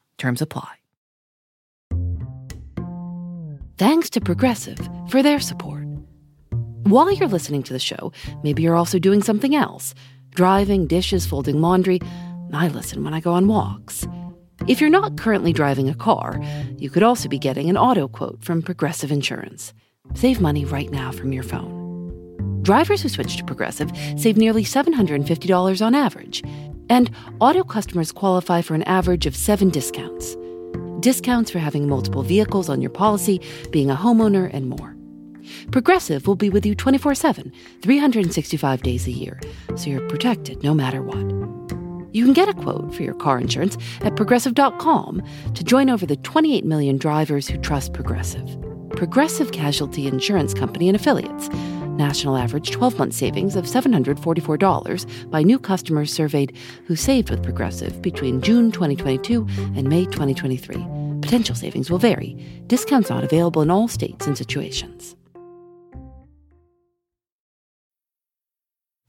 Terms 0.21 0.39
apply. 0.39 0.69
Thanks 3.79 4.11
to 4.11 4.21
Progressive 4.21 4.77
for 5.09 5.23
their 5.23 5.39
support. 5.39 5.87
While 6.83 7.11
you're 7.11 7.27
listening 7.27 7.63
to 7.63 7.73
the 7.73 7.79
show, 7.79 8.11
maybe 8.43 8.61
you're 8.61 8.75
also 8.75 8.99
doing 8.99 9.23
something 9.23 9.55
else 9.55 9.95
driving, 10.35 10.85
dishes, 10.85 11.25
folding 11.25 11.59
laundry. 11.59 11.99
I 12.53 12.67
listen 12.67 13.03
when 13.03 13.15
I 13.15 13.19
go 13.19 13.33
on 13.33 13.47
walks. 13.47 14.07
If 14.67 14.79
you're 14.79 14.91
not 14.91 15.17
currently 15.17 15.53
driving 15.53 15.89
a 15.89 15.95
car, 15.95 16.39
you 16.77 16.91
could 16.91 17.01
also 17.01 17.27
be 17.27 17.39
getting 17.39 17.67
an 17.71 17.77
auto 17.77 18.07
quote 18.07 18.43
from 18.43 18.61
Progressive 18.61 19.11
Insurance. 19.11 19.73
Save 20.13 20.39
money 20.39 20.65
right 20.65 20.91
now 20.91 21.11
from 21.11 21.33
your 21.33 21.43
phone. 21.43 21.80
Drivers 22.61 23.01
who 23.01 23.09
switch 23.09 23.37
to 23.37 23.43
Progressive 23.43 23.91
save 24.17 24.37
nearly 24.37 24.63
$750 24.63 25.85
on 25.85 25.95
average, 25.95 26.43
and 26.89 27.09
auto 27.39 27.63
customers 27.63 28.11
qualify 28.11 28.61
for 28.61 28.75
an 28.75 28.83
average 28.83 29.25
of 29.25 29.35
seven 29.35 29.69
discounts. 29.69 30.35
Discounts 30.99 31.49
for 31.49 31.59
having 31.59 31.87
multiple 31.87 32.21
vehicles 32.21 32.69
on 32.69 32.81
your 32.81 32.91
policy, 32.91 33.41
being 33.71 33.89
a 33.89 33.95
homeowner, 33.95 34.49
and 34.53 34.69
more. 34.69 34.95
Progressive 35.71 36.27
will 36.27 36.35
be 36.35 36.49
with 36.49 36.65
you 36.65 36.75
24 36.75 37.15
7, 37.15 37.51
365 37.81 38.83
days 38.83 39.07
a 39.07 39.11
year, 39.11 39.39
so 39.75 39.89
you're 39.89 40.07
protected 40.07 40.63
no 40.63 40.73
matter 40.73 41.01
what. 41.01 41.41
You 42.13 42.25
can 42.25 42.33
get 42.33 42.49
a 42.49 42.53
quote 42.53 42.93
for 42.93 43.03
your 43.03 43.13
car 43.13 43.39
insurance 43.39 43.77
at 44.01 44.15
progressive.com 44.15 45.23
to 45.53 45.63
join 45.63 45.89
over 45.89 46.05
the 46.05 46.17
28 46.17 46.65
million 46.65 46.97
drivers 46.97 47.47
who 47.47 47.57
trust 47.57 47.93
Progressive. 47.93 48.57
Progressive 48.91 49.53
Casualty 49.53 50.07
Insurance 50.07 50.53
Company 50.53 50.89
and 50.89 50.95
Affiliates. 50.95 51.49
National 52.01 52.35
average 52.35 52.71
12 52.71 52.97
month 52.97 53.13
savings 53.13 53.55
of 53.55 53.65
$744 53.65 55.29
by 55.29 55.43
new 55.43 55.59
customers 55.59 56.11
surveyed 56.11 56.57
who 56.87 56.95
saved 56.95 57.29
with 57.29 57.43
Progressive 57.43 58.01
between 58.01 58.41
June 58.41 58.71
2022 58.71 59.45
and 59.75 59.87
May 59.87 60.05
2023. 60.05 60.77
Potential 61.21 61.53
savings 61.53 61.91
will 61.91 61.99
vary. 61.99 62.33
Discounts 62.65 63.11
not 63.11 63.23
available 63.23 63.61
in 63.61 63.69
all 63.69 63.87
states 63.87 64.25
and 64.25 64.35
situations. 64.35 65.15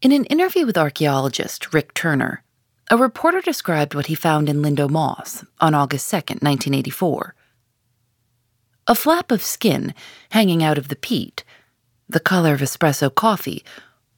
In 0.02 0.12
an 0.12 0.26
interview 0.26 0.66
with 0.66 0.76
archaeologist 0.76 1.72
Rick 1.72 1.94
Turner, 1.94 2.44
a 2.90 2.99
reporter 2.99 3.40
described 3.40 3.94
what 3.94 4.08
he 4.08 4.14
found 4.14 4.50
in 4.50 4.61
Lindow 4.61 4.90
Moss 4.90 5.46
on 5.62 5.72
August 5.72 6.11
2, 6.11 6.16
1984. 6.16 7.34
A 8.87 8.94
flap 8.94 9.30
of 9.30 9.42
skin 9.42 9.94
hanging 10.32 10.62
out 10.62 10.76
of 10.76 10.88
the 10.88 10.96
peat, 10.96 11.44
the 12.12 12.21
color 12.21 12.54
of 12.54 12.61
espresso 12.61 13.14
coffee, 13.14 13.64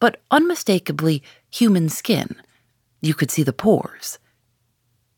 but 0.01 0.21
unmistakably 0.31 1.23
human 1.51 1.89
skin. 1.89 2.37
You 3.01 3.15
could 3.15 3.31
see 3.31 3.43
the 3.43 3.53
pores. 3.53 4.19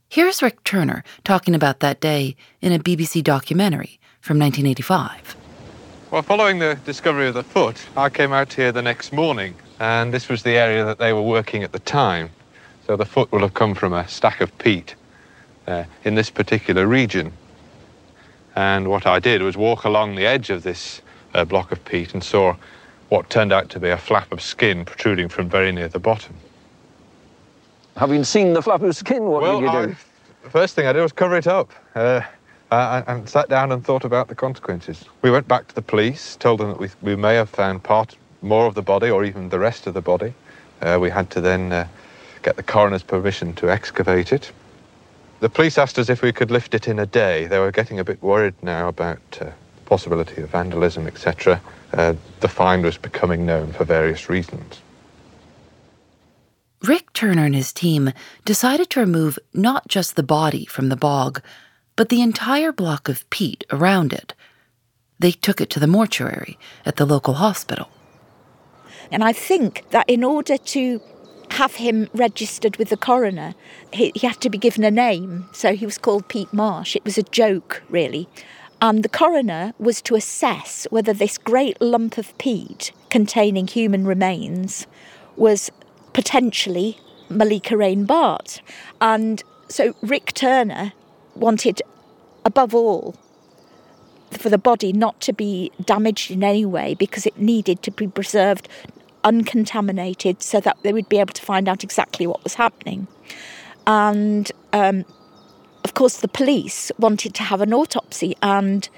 Here's 0.09 0.43
Rick 0.43 0.63
Turner 0.65 1.03
talking 1.25 1.55
about 1.55 1.81
that 1.81 2.01
day 2.01 2.37
in 2.61 2.73
a 2.73 2.79
BBC 2.79 3.25
documentary 3.25 3.99
from 4.21 4.39
1985. 4.39 5.37
Well, 6.11 6.23
following 6.23 6.59
the 6.59 6.79
discovery 6.85 7.29
of 7.29 7.35
the 7.35 7.43
foot, 7.43 7.85
I 7.97 8.09
came 8.09 8.33
out 8.33 8.53
here 8.53 8.71
the 8.71 8.83
next 8.83 9.13
morning 9.13 9.55
and 9.81 10.13
this 10.15 10.29
was 10.29 10.43
the 10.43 10.57
area 10.57 10.85
that 10.85 10.99
they 10.99 11.13
were 11.13 11.23
working 11.23 11.63
at 11.63 11.73
the 11.73 11.81
time. 11.81 12.31
So 12.87 12.97
the 12.97 13.05
foot 13.05 13.31
will 13.33 13.41
have 13.41 13.55
come 13.55 13.75
from 13.75 13.93
a 13.93 14.07
stack 14.07 14.41
of 14.41 14.57
peat 14.59 14.95
uh, 15.67 15.85
in 16.05 16.15
this 16.15 16.31
particular 16.31 16.87
region. 16.87 17.33
And 18.55 18.89
what 18.89 19.07
I 19.07 19.19
did 19.19 19.43
was 19.43 19.57
walk 19.57 19.85
along 19.85 20.15
the 20.15 20.25
edge 20.25 20.51
of 20.51 20.63
this 20.63 21.03
uh, 21.37 21.45
block 21.45 21.73
of 21.73 21.85
peat 21.85 22.15
and 22.15 22.23
saw 22.23 22.57
what 23.09 23.29
turned 23.31 23.53
out 23.53 23.69
to 23.71 23.81
be 23.81 23.89
a 23.89 23.99
flap 23.99 24.33
of 24.33 24.41
skin 24.41 24.85
protruding 24.85 25.29
from 25.29 25.49
very 25.49 25.71
near 25.71 25.89
the 25.89 25.99
bottom. 25.99 26.35
Having 27.97 28.25
seen 28.25 28.53
the 28.53 28.63
flap 28.63 28.83
of 28.83 28.97
skin, 28.97 29.25
what 29.25 29.43
well, 29.43 29.61
did 29.61 29.67
you 29.67 29.73
do? 29.73 29.79
I, 29.79 29.97
the 30.43 30.51
first 30.51 30.75
thing 30.75 30.87
I 30.87 30.93
did 30.93 31.03
was 31.03 31.13
cover 31.13 31.37
it 31.37 31.47
up. 31.47 31.71
Uh, 31.95 32.21
uh, 32.71 33.03
and 33.07 33.29
sat 33.29 33.49
down 33.49 33.71
and 33.71 33.85
thought 33.85 34.05
about 34.05 34.29
the 34.29 34.35
consequences. 34.35 35.05
We 35.23 35.31
went 35.31 35.47
back 35.47 35.69
to 35.69 35.75
the 35.75 35.83
police, 35.83 36.37
told 36.37 36.61
them 36.61 36.69
that 36.69 36.81
we, 36.81 36.89
we 37.01 37.15
may 37.15 37.35
have 37.35 37.49
found 37.49 37.83
part 37.83 38.17
more 38.43 38.67
of 38.67 38.75
the 38.75 38.83
body 38.83 39.09
or 39.09 39.25
even 39.25 39.49
the 39.49 39.59
rest 39.59 39.87
of 39.87 39.95
the 39.95 40.01
body. 40.01 40.35
Uh, 40.83 40.99
we 41.01 41.09
had 41.09 41.31
to 41.31 41.41
then 41.41 41.73
uh, 41.73 41.87
get 42.43 42.57
the 42.57 42.63
coroner's 42.63 43.03
permission 43.03 43.55
to 43.55 43.71
excavate 43.71 44.33
it. 44.33 44.51
The 45.41 45.49
police 45.49 45.79
asked 45.79 45.99
us 45.99 46.09
if 46.09 46.23
we 46.23 46.33
could 46.33 46.51
lift 46.51 46.75
it 46.75 46.89
in 46.89 46.99
a 46.99 47.07
day. 47.07 47.47
They 47.47 47.59
were 47.59 47.71
getting 47.71 47.99
a 47.99 48.05
bit 48.05 48.23
worried 48.23 48.55
now 48.63 48.89
about 48.89 49.21
uh, 49.41 49.51
possibility 49.87 50.43
of 50.43 50.51
vandalism, 50.51 51.07
etc. 51.07 51.61
Uh, 51.93 52.15
the 52.41 52.49
find 52.49 52.85
was 52.85 52.99
becoming 52.99 53.47
known 53.47 53.73
for 53.73 53.85
various 53.85 54.29
reasons. 54.29 54.81
Rick 56.83 57.13
Turner 57.15 57.47
and 57.47 57.55
his 57.55 57.73
team 57.73 58.13
decided 58.45 58.91
to 58.91 59.01
remove 59.01 59.39
not 59.55 59.89
just 59.89 60.15
the 60.15 60.23
body 60.23 60.67
from 60.67 60.89
the 60.89 60.97
bog, 60.97 61.41
but 61.97 62.11
the 62.11 62.21
entire 62.21 62.73
block 62.73 63.09
of 63.09 63.29
peat 63.31 63.65
around 63.71 64.13
it. 64.13 64.35
They 65.19 65.33
took 65.33 65.61
it 65.61 65.71
to 65.71 65.81
the 65.81 65.87
mortuary 65.87 66.59
at 66.85 66.97
the 66.97 67.07
local 67.07 67.35
hospital. 67.35 67.89
And 69.11 69.25
I 69.25 69.33
think 69.33 69.89
that 69.91 70.09
in 70.09 70.23
order 70.23 70.59
to 70.59 71.01
have 71.53 71.77
him 71.77 72.09
registered 72.13 72.77
with 72.77 72.91
the 72.91 72.97
coroner, 72.97 73.55
he, 73.93 74.13
he, 74.15 74.27
had 74.27 74.41
to 74.41 74.51
be 74.51 74.59
given 74.59 74.85
a 74.85 74.91
name. 74.91 75.49
So 75.53 75.75
he 75.75 75.87
was 75.87 75.97
called 75.97 76.29
Pete 76.29 76.53
Marsh. 76.53 76.97
It 76.97 77.05
was 77.05 77.17
a 77.17 77.23
joke, 77.23 77.83
really. 77.89 78.29
And 78.81 79.03
the 79.03 79.09
coroner 79.09 79.73
was 79.79 80.03
to 80.03 80.15
assess 80.15 80.87
whether 80.91 81.13
this 81.13 81.39
great 81.39 81.81
lump 81.81 82.19
of 82.19 82.37
peat 82.39 82.93
containing 83.11 83.67
human 83.67 84.07
remains 84.07 84.87
was 85.37 85.71
potentially 86.13 86.99
Malika 87.29 87.77
Reyn-Bardt. 87.77 88.61
And 89.01 89.43
so 89.69 89.95
Rick 90.03 90.35
Turner 90.35 90.93
wanted, 91.35 91.83
above 92.45 92.75
all, 92.75 93.15
for 94.31 94.51
the 94.51 94.59
body 94.59 94.93
not 94.93 95.21
to 95.23 95.33
be 95.33 95.73
damaged 95.85 96.31
in 96.31 96.45
any 96.45 96.65
way 96.65 96.95
because 96.95 97.27
it 97.27 97.39
needed 97.39 97.83
to 97.83 97.91
be 97.91 98.07
preserved 98.07 98.69
uncontaminated 99.25 100.43
so 100.43 100.61
that 100.61 100.77
they 100.83 100.93
would 100.93 101.09
be 101.09 101.19
able 101.19 101.33
to 101.33 101.43
find 101.43 101.69
out 101.69 101.83
exactly 101.83 102.27
what 102.27 102.43
was 102.45 102.55
happening. 102.55 103.07
And 103.87 104.51
um, 104.73 105.05
of 105.87 105.95
course, 105.95 106.17
the 106.17 106.27
police 106.27 106.91
wanted 106.99 107.33
to 107.37 107.45
have 107.45 107.61
an 107.61 107.73
autopsy, 107.73 108.35
and 108.43 108.89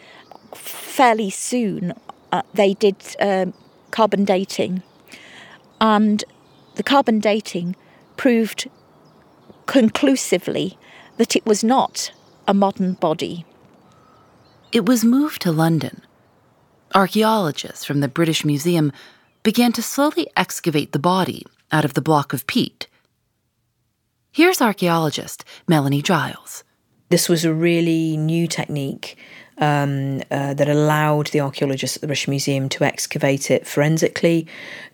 fairly 0.55 1.29
soon 1.29 1.93
uh, 2.33 2.41
they 2.55 2.73
did 2.73 2.97
um, 3.21 3.53
carbon 3.91 4.25
dating. 4.25 4.83
And 5.83 6.25
the 6.77 6.83
carbon 6.83 7.21
dating 7.21 7.77
proved 8.17 8.71
conclusively 9.67 10.79
that 11.19 11.37
it 11.37 11.45
was 11.45 11.63
not 11.63 12.11
a 12.47 12.55
modern 12.55 12.95
body. 12.95 13.45
It 14.73 14.87
was 14.87 15.05
moved 15.05 15.43
to 15.43 15.53
London. 15.53 16.01
Archaeologists 16.95 17.85
from 17.85 18.01
the 18.01 18.09
British 18.09 18.47
Museum 18.47 18.93
began 19.43 19.73
to 19.73 19.83
slowly 19.83 20.27
excavate 20.39 20.93
the 20.93 20.99
body 20.99 21.45
out 21.71 21.85
of 21.85 21.93
the 21.93 22.01
block 22.01 22.33
of 22.33 22.47
peat. 22.47 22.89
Here's 24.33 24.63
archaeologist 24.63 25.45
Melanie 25.67 26.01
Giles. 26.01 26.65
This 27.09 27.29
was 27.29 27.45
a 27.45 27.55
really 27.55 28.17
new 28.17 28.47
technique 28.47 29.17
um, 29.59 30.23
uh, 30.31 30.55
that 30.55 30.69
allowed 30.69 31.29
the 31.29 31.41
archaeologists 31.41 31.97
at 31.97 32.01
the 32.01 32.07
British 32.07 32.29
Museum 32.29 32.69
to 32.69 32.85
excavate 32.85 33.51
it 33.51 33.67
forensically, 33.67 34.47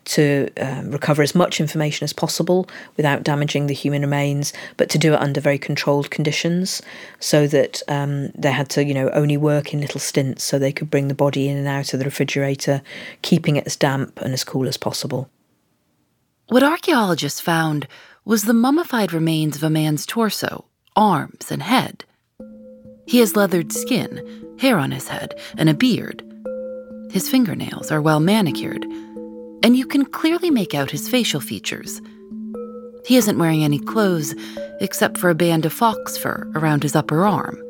to 0.05 0.49
um, 0.59 0.91
recover 0.91 1.21
as 1.21 1.35
much 1.35 1.59
information 1.59 2.03
as 2.03 2.13
possible 2.13 2.67
without 2.97 3.23
damaging 3.23 3.67
the 3.67 3.73
human 3.73 4.01
remains, 4.01 4.53
but 4.77 4.89
to 4.89 4.97
do 4.97 5.13
it 5.13 5.21
under 5.21 5.39
very 5.41 5.57
controlled 5.57 6.09
conditions, 6.09 6.81
so 7.19 7.47
that 7.47 7.81
um, 7.87 8.29
they 8.29 8.51
had 8.51 8.69
to, 8.69 8.83
you 8.83 8.93
know, 8.93 9.09
only 9.09 9.37
work 9.37 9.73
in 9.73 9.81
little 9.81 9.99
stints, 9.99 10.43
so 10.43 10.57
they 10.57 10.71
could 10.71 10.89
bring 10.89 11.07
the 11.07 11.13
body 11.15 11.47
in 11.47 11.57
and 11.57 11.67
out 11.67 11.93
of 11.93 11.99
the 11.99 12.05
refrigerator, 12.05 12.81
keeping 13.21 13.55
it 13.55 13.67
as 13.67 13.75
damp 13.75 14.19
and 14.21 14.33
as 14.33 14.43
cool 14.43 14.67
as 14.67 14.77
possible. 14.77 15.29
What 16.47 16.63
archaeologists 16.63 17.41
found 17.41 17.87
was 18.23 18.43
the 18.43 18.53
mummified 18.53 19.13
remains 19.13 19.55
of 19.55 19.63
a 19.63 19.69
man's 19.69 20.05
torso, 20.05 20.65
arms, 20.95 21.51
and 21.51 21.61
head. 21.61 22.05
He 23.07 23.19
has 23.19 23.35
leathered 23.35 23.71
skin, 23.71 24.55
hair 24.59 24.77
on 24.77 24.91
his 24.91 25.07
head, 25.07 25.39
and 25.57 25.69
a 25.69 25.73
beard. 25.73 26.23
His 27.11 27.29
fingernails 27.29 27.91
are 27.91 28.01
well 28.01 28.19
manicured, 28.19 28.83
and 29.63 29.75
you 29.77 29.85
can 29.85 30.05
clearly 30.05 30.49
make 30.49 30.73
out 30.73 30.91
his 30.91 31.07
facial 31.07 31.39
features. 31.39 32.01
He 33.05 33.17
isn't 33.17 33.37
wearing 33.37 33.63
any 33.63 33.79
clothes 33.79 34.33
except 34.81 35.17
for 35.17 35.29
a 35.29 35.35
band 35.35 35.65
of 35.65 35.73
fox 35.73 36.17
fur 36.17 36.51
around 36.55 36.83
his 36.83 36.95
upper 36.95 37.25
arm. 37.25 37.61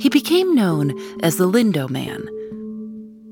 He 0.00 0.08
became 0.08 0.54
known 0.54 0.98
as 1.22 1.36
the 1.36 1.48
Lindow 1.48 1.88
Man, 1.88 2.28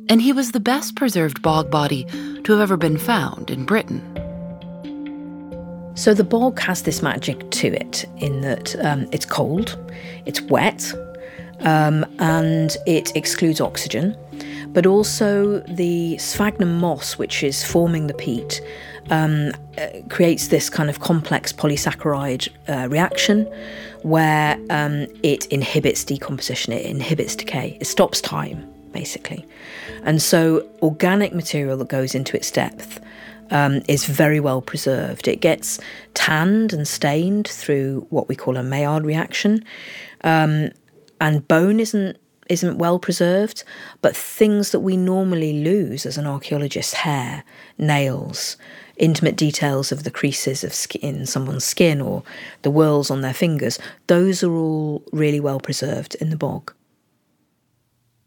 and 0.09 0.23
he 0.23 0.33
was 0.33 0.53
the 0.53 0.61
best 0.61 0.97
preserved 0.97 1.43
bog 1.43 1.71
body 1.71 2.05
to 2.45 2.53
have 2.53 2.61
ever 2.61 2.77
been 2.77 2.99
found 2.99 3.51
in 3.51 3.65
Britain. 3.65 4.01
So 5.97 6.13
the 6.13 6.25
bog 6.25 6.61
has 6.61 6.83
this 6.83 7.01
magic 7.01 7.51
to 7.53 7.69
it 7.69 8.05
in 8.19 8.43
that 8.43 8.77
um, 8.85 9.09
it's 9.13 9.25
cold, 9.25 9.79
it's 10.27 10.43
wet, 10.43 10.93
um, 11.61 12.05
and 12.19 12.77
it 12.87 13.17
excludes 13.17 13.63
oxygen. 13.63 14.15
But 14.69 14.85
also, 14.85 15.61
the 15.61 16.19
sphagnum 16.19 16.79
moss, 16.79 17.17
which 17.17 17.43
is 17.43 17.65
forming 17.65 18.09
the 18.09 18.15
peat, 18.15 18.61
um, 19.09 19.53
uh, 19.79 19.89
creates 20.11 20.49
this 20.49 20.69
kind 20.69 20.91
of 20.91 21.01
complex 21.01 21.51
polysaccharide 21.51 22.51
uh, 22.69 22.89
reaction 22.91 23.51
where 24.03 24.59
um, 24.69 25.07
it 25.23 25.47
inhibits 25.47 26.05
decomposition, 26.05 26.75
it 26.75 26.85
inhibits 26.85 27.35
decay, 27.35 27.79
it 27.81 27.87
stops 27.87 28.21
time, 28.21 28.71
basically. 28.93 29.47
And 30.03 30.21
so, 30.21 30.69
organic 30.83 31.33
material 31.33 31.79
that 31.79 31.89
goes 31.89 32.15
into 32.15 32.37
its 32.37 32.51
depth 32.51 33.01
um, 33.51 33.83
is 33.89 34.07
very 34.07 34.41
well 34.41 34.61
preserved. 34.61 35.29
It 35.29 35.41
gets 35.41 35.79
tanned 36.15 36.73
and 36.73 36.87
stained 36.87 37.49
through 37.49 38.07
what 38.11 38.29
we 38.29 38.37
call 38.37 38.57
a 38.57 38.63
Maillard 38.63 39.05
reaction. 39.05 39.65
Um, 40.23 40.71
and 41.21 41.47
bone 41.47 41.81
isn't 41.81 42.19
isn't 42.49 42.79
well 42.79 43.01
preserved, 43.01 43.65
but 44.03 44.17
things 44.17 44.71
that 44.71 44.79
we 44.79 44.97
normally 44.97 45.65
lose 45.65 46.07
as 46.07 46.17
an 46.17 46.27
archaeologist 46.27 46.95
hair, 46.95 47.43
nails, 47.77 48.57
intimate 48.97 49.37
details 49.37 49.91
of 49.91 50.05
the 50.05 50.11
creases 50.11 50.63
of 50.63 50.73
skin, 50.73 51.01
in 51.03 51.27
someone's 51.27 51.65
skin 51.65 52.01
or 52.01 52.23
the 52.63 52.71
whorls 52.71 53.11
on 53.11 53.21
their 53.21 53.35
fingers, 53.35 53.79
those 54.07 54.45
are 54.45 54.55
all 54.55 55.03
really 55.13 55.41
well 55.41 55.59
preserved 55.59 56.15
in 56.17 56.31
the 56.31 56.37
bog. 56.37 56.73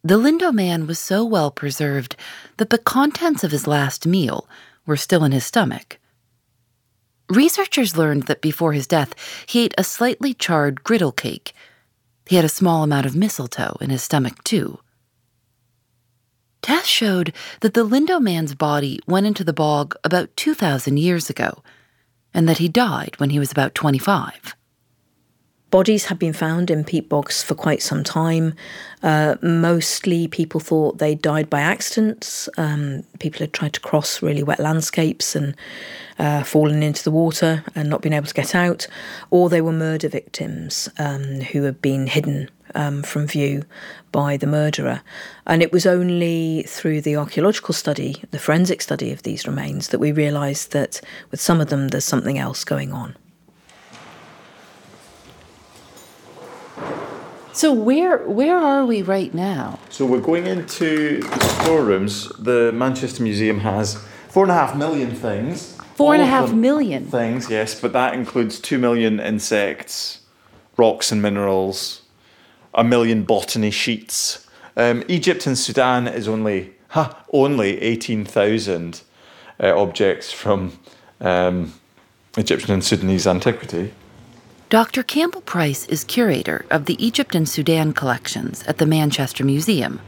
The 0.04 0.18
Lindow 0.18 0.54
man 0.54 0.88
was 0.88 1.00
so 1.00 1.26
well 1.26 1.52
preserved 1.52 2.16
that 2.58 2.70
the 2.70 2.78
contents 2.78 3.44
of 3.44 3.52
his 3.52 3.68
last 3.68 4.08
meal 4.08 4.48
were 4.90 4.98
still 4.98 5.24
in 5.24 5.32
his 5.32 5.46
stomach. 5.46 6.00
Researchers 7.30 7.96
learned 7.96 8.24
that 8.24 8.42
before 8.42 8.74
his 8.74 8.88
death, 8.88 9.16
he 9.46 9.64
ate 9.64 9.74
a 9.78 9.86
slightly 9.86 10.34
charred 10.34 10.84
griddle 10.84 11.14
cake 11.14 11.54
he 12.30 12.36
had 12.36 12.46
a 12.46 12.50
small 12.50 12.84
amount 12.84 13.08
of 13.08 13.16
mistletoe 13.16 13.76
in 13.82 13.90
his 13.90 14.04
stomach, 14.04 14.44
too. 14.44 14.78
Tests 16.62 16.88
showed 16.88 17.34
that 17.62 17.74
the 17.74 17.84
Lindow 17.84 18.22
man's 18.22 18.54
body 18.54 19.00
went 19.08 19.26
into 19.26 19.44
the 19.44 19.52
bog 19.52 19.96
about 20.04 20.38
2,000 20.38 20.98
years 20.98 21.32
ago, 21.32 21.64
and 22.32 22.48
that 22.48 22.60
he 22.60 22.70
died 22.70 23.16
when 23.18 23.32
he 23.32 23.40
was 23.40 23.52
about 23.52 23.74
25. 23.74 24.56
Bodies 25.72 26.06
had 26.06 26.18
been 26.18 26.34
found 26.34 26.72
in 26.72 26.84
peat 26.84 27.10
bogs 27.10 27.44
for 27.44 27.54
quite 27.54 27.84
some 27.84 28.04
time. 28.04 28.56
Uh, 29.04 29.36
mostly 29.44 30.28
people 30.28 30.60
thought 30.60 30.98
they 30.98 31.14
died 31.14 31.48
by 31.48 31.62
accidents. 31.62 32.50
Um, 32.58 33.04
people 33.20 33.42
had 33.42 33.54
tried 33.54 33.74
to 33.74 33.80
cross 33.80 34.24
really 34.24 34.42
wet 34.42 34.60
landscapes 34.60 35.36
and 35.36 35.56
uh, 36.18 36.44
fallen 36.44 36.82
into 36.82 37.04
the 37.04 37.12
water 37.12 37.64
and 37.76 37.88
not 37.88 38.02
been 38.02 38.14
able 38.14 38.26
to 38.26 38.34
get 38.34 38.56
out, 38.56 38.88
or 39.30 39.48
they 39.48 39.62
were 39.62 39.72
murder 39.72 40.10
victims 40.10 40.90
um, 40.98 41.42
who 41.42 41.64
had 41.64 41.82
been 41.84 42.08
hidden 42.08 42.50
um, 42.74 43.04
from 43.04 43.28
view 43.28 43.64
by 44.12 44.38
the 44.38 44.48
murderer. 44.48 45.02
And 45.46 45.62
it 45.62 45.72
was 45.72 45.86
only 45.86 46.64
through 46.64 47.02
the 47.02 47.16
archaeological 47.16 47.76
study, 47.76 48.24
the 48.32 48.40
forensic 48.40 48.82
study 48.82 49.12
of 49.12 49.22
these 49.22 49.48
remains, 49.48 49.90
that 49.90 50.00
we 50.00 50.12
realised 50.12 50.72
that 50.72 51.00
with 51.30 51.40
some 51.40 51.62
of 51.62 51.70
them 51.70 51.90
there's 51.90 52.06
something 52.06 52.40
else 52.40 52.64
going 52.64 52.92
on. 52.92 53.16
So 57.54 57.74
where 57.74 58.20
where 58.20 58.58
are 58.58 58.86
we 58.86 59.02
right 59.02 59.34
now? 59.34 59.80
So 59.90 60.06
we're 60.06 60.22
going 60.22 60.48
into 60.48 61.20
the 61.22 61.48
storerooms. 61.64 62.30
The 62.40 62.72
Manchester 62.72 63.24
Museum 63.24 63.60
has 63.60 63.96
four 64.30 64.44
and 64.44 64.52
a 64.52 64.56
half 64.56 64.76
million 64.76 65.14
things. 65.16 65.76
Four 65.96 66.14
and 66.14 66.24
a 66.24 66.26
half 66.26 66.54
million 66.54 67.06
things, 67.06 67.50
yes, 67.50 67.78
but 67.78 67.92
that 67.92 68.14
includes 68.14 68.58
two 68.62 68.78
million 68.78 69.20
insects, 69.20 70.22
rocks 70.78 71.12
and 71.12 71.22
minerals, 71.22 72.04
a 72.74 72.86
million 72.86 73.24
botany 73.24 73.70
sheets. 73.70 74.48
Um, 74.78 75.04
Egypt 75.10 75.46
and 75.46 75.58
Sudan 75.58 76.08
is 76.08 76.26
only 76.30 76.76
huh, 76.90 77.14
only 77.34 77.82
eighteen 77.82 78.24
thousand 78.24 79.02
uh, 79.60 79.78
objects 79.78 80.32
from 80.32 80.80
um, 81.20 81.74
Egyptian 82.38 82.72
and 82.72 82.84
Sudanese 82.84 83.28
antiquity. 83.28 83.92
Dr. 84.70 85.02
Campbell 85.02 85.42
Price 85.42 85.88
is 85.88 86.04
curator 86.04 86.64
of 86.70 86.86
the 86.86 87.04
Egypt 87.04 87.34
and 87.34 87.50
Sudan 87.50 87.92
collections 87.92 88.62
at 88.68 88.78
the 88.78 88.86
Manchester 88.86 89.44
Museum. 89.44 90.00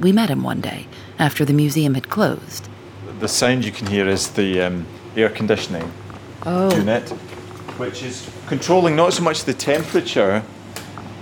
We 0.00 0.10
met 0.10 0.30
him 0.30 0.42
one 0.42 0.62
day 0.62 0.86
after 1.18 1.44
the 1.44 1.52
museum 1.52 1.92
had 1.92 2.08
closed. 2.08 2.66
The 3.20 3.28
sound 3.28 3.62
you 3.62 3.72
can 3.72 3.86
hear 3.86 4.08
is 4.08 4.30
the 4.30 4.62
um, 4.62 4.86
air 5.16 5.28
conditioning 5.28 5.92
unit, 6.46 7.10
which 7.76 8.02
is 8.02 8.26
controlling 8.46 8.96
not 8.96 9.12
so 9.12 9.22
much 9.22 9.44
the 9.44 9.52
temperature 9.52 10.42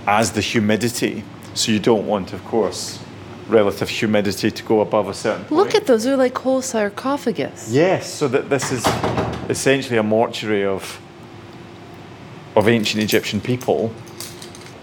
as 0.07 0.31
the 0.31 0.39
humidity. 0.39 1.25
So 1.55 1.73
you 1.73 1.79
don't 1.79 2.07
want, 2.07 2.31
of 2.31 2.45
course, 2.45 3.03
relative 3.49 3.89
humidity 3.89 4.51
to 4.51 4.63
go 4.63 4.79
above 4.79 5.09
a 5.09 5.13
certain 5.13 5.43
point. 5.43 5.51
Look 5.51 5.75
at 5.75 5.85
those, 5.85 6.05
they're 6.05 6.15
like 6.15 6.37
whole 6.37 6.61
sarcophagus. 6.61 7.69
Yes, 7.73 8.09
so 8.09 8.29
that 8.29 8.49
this 8.49 8.71
is 8.71 8.87
essentially 9.49 9.97
a 9.97 10.03
mortuary 10.03 10.63
of 10.63 11.01
of 12.55 12.67
ancient 12.67 13.01
Egyptian 13.03 13.41
people. 13.41 13.93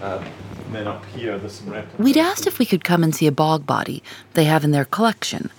Um, 0.01 0.23
then 0.71 0.87
up 0.87 1.05
here, 1.07 1.37
there's 1.37 1.53
some 1.53 1.69
replicas. 1.69 1.99
We'd 1.99 2.17
asked 2.17 2.47
if 2.47 2.57
we 2.59 2.65
could 2.65 2.83
come 2.83 3.03
and 3.03 3.13
see 3.13 3.27
a 3.27 3.31
bog 3.31 3.65
body 3.65 4.01
they 4.33 4.45
have 4.45 4.63
in 4.63 4.71
their 4.71 4.85
collection 4.85 5.49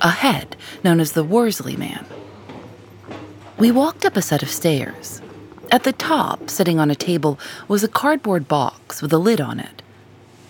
a 0.00 0.10
head 0.10 0.56
known 0.82 0.98
as 0.98 1.12
the 1.12 1.22
Worsley 1.24 1.76
Man. 1.76 2.04
We 3.58 3.70
walked 3.70 4.04
up 4.04 4.16
a 4.16 4.22
set 4.22 4.42
of 4.42 4.50
stairs. 4.50 5.20
At 5.70 5.84
the 5.84 5.92
top, 5.92 6.50
sitting 6.50 6.80
on 6.80 6.90
a 6.90 6.94
table, 6.96 7.38
was 7.68 7.84
a 7.84 7.88
cardboard 7.88 8.48
box 8.48 9.00
with 9.00 9.12
a 9.12 9.18
lid 9.18 9.40
on 9.40 9.60
it. 9.60 9.80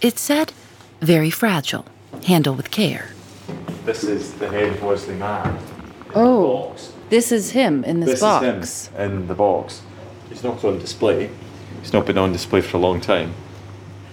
It 0.00 0.18
said, 0.18 0.52
very 1.00 1.31
fragile, 1.31 1.85
handle 2.26 2.55
with 2.55 2.70
care. 2.70 3.11
This 3.85 4.05
is 4.05 4.33
the 4.35 4.48
head 4.48 4.70
of 4.72 4.83
Worsley 4.83 5.14
Man. 5.16 5.59
Oh, 6.14 6.68
Box. 6.68 6.92
this 7.11 7.31
is 7.31 7.50
him 7.50 7.85
in 7.85 8.00
this, 8.00 8.11
This 8.11 8.20
box. 8.20 8.44
is 8.46 8.87
him 8.88 9.11
in 9.20 9.26
the 9.28 9.35
box. 9.35 9.83
He's 10.33 10.42
not 10.42 10.64
on 10.64 10.79
display. 10.79 11.31
It's 11.83 11.92
not 11.92 12.07
been 12.07 12.16
on 12.16 12.33
display 12.33 12.62
for 12.62 12.79
a 12.79 12.81
long 12.81 13.03
time. 13.03 13.35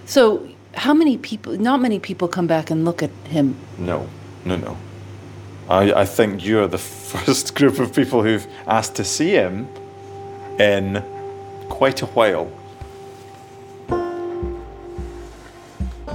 So, 0.04 0.46
how 0.74 0.92
many 0.92 1.16
people, 1.16 1.56
not 1.58 1.80
many 1.80 1.98
people 1.98 2.28
come 2.28 2.46
back 2.46 2.70
and 2.70 2.84
look 2.84 3.02
at 3.02 3.10
him. 3.24 3.56
No, 3.78 4.06
no, 4.44 4.56
no. 4.56 4.76
I, 5.70 6.02
I 6.02 6.04
think 6.04 6.44
you're 6.44 6.66
the 6.66 6.78
first 7.14 7.54
group 7.54 7.78
of 7.78 7.94
people 7.94 8.22
who've 8.22 8.46
asked 8.66 8.96
to 8.96 9.04
see 9.04 9.30
him 9.30 9.66
in 10.58 11.02
quite 11.70 12.02
a 12.02 12.06
while. 12.06 12.52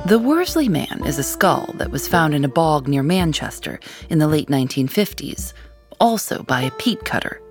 The 0.05 0.19
Worsley 0.19 0.69
Man 0.69 1.01
is 1.03 1.17
a 1.17 1.23
skull 1.23 1.73
that 1.77 1.89
was 1.89 2.07
found 2.07 2.35
in 2.35 2.45
a 2.45 2.47
bog 2.47 2.87
near 2.87 3.01
Manchester 3.01 3.79
in 4.11 4.19
the 4.19 4.27
late 4.27 4.49
1950s, 4.49 5.53
also 5.99 6.43
by 6.43 6.61
a 6.61 6.71
peat 6.71 7.03
cutter. 7.05 7.41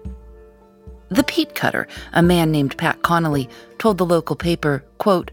The 1.11 1.25
peat 1.25 1.55
cutter, 1.55 1.87
a 2.12 2.23
man 2.23 2.51
named 2.51 2.77
Pat 2.79 3.03
Connolly, 3.03 3.49
told 3.79 3.99
the 3.99 4.07
local 4.07 4.37
paper, 4.37 4.85
quote, 4.99 5.31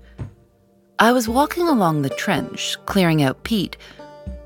I 1.00 1.12
was 1.12 1.28
walking 1.28 1.68
along 1.68 2.02
the 2.02 2.10
trench, 2.10 2.78
clearing 2.86 3.24
out 3.24 3.44
peat, 3.44 3.78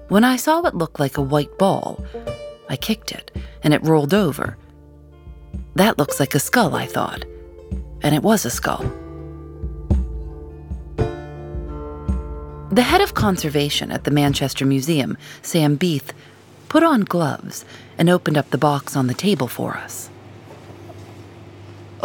when 0.07 0.23
I 0.23 0.35
saw 0.35 0.61
what 0.61 0.77
looked 0.77 0.99
like 0.99 1.17
a 1.17 1.21
white 1.21 1.57
ball. 1.57 2.03
I 2.69 2.77
kicked 2.77 3.11
it, 3.11 3.31
and 3.63 3.73
it 3.73 3.83
rolled 3.83 4.13
over. 4.13 4.57
That 5.75 5.97
looks 5.97 6.19
like 6.19 6.35
a 6.35 6.39
skull, 6.39 6.75
I 6.75 6.85
thought. 6.85 7.25
And 8.01 8.15
it 8.15 8.23
was 8.23 8.45
a 8.45 8.49
skull. 8.49 8.85
The 12.71 12.83
head 12.83 13.01
of 13.01 13.13
conservation 13.13 13.91
at 13.91 14.03
the 14.03 14.11
Manchester 14.11 14.65
Museum, 14.65 15.17
Sam 15.41 15.75
Beath, 15.75 16.13
put 16.69 16.83
on 16.83 17.01
gloves 17.01 17.65
and 17.97 18.09
opened 18.09 18.37
up 18.37 18.49
the 18.49 18.57
box 18.57 18.95
on 18.95 19.07
the 19.07 19.13
table 19.13 19.47
for 19.47 19.75
us. 19.75 20.09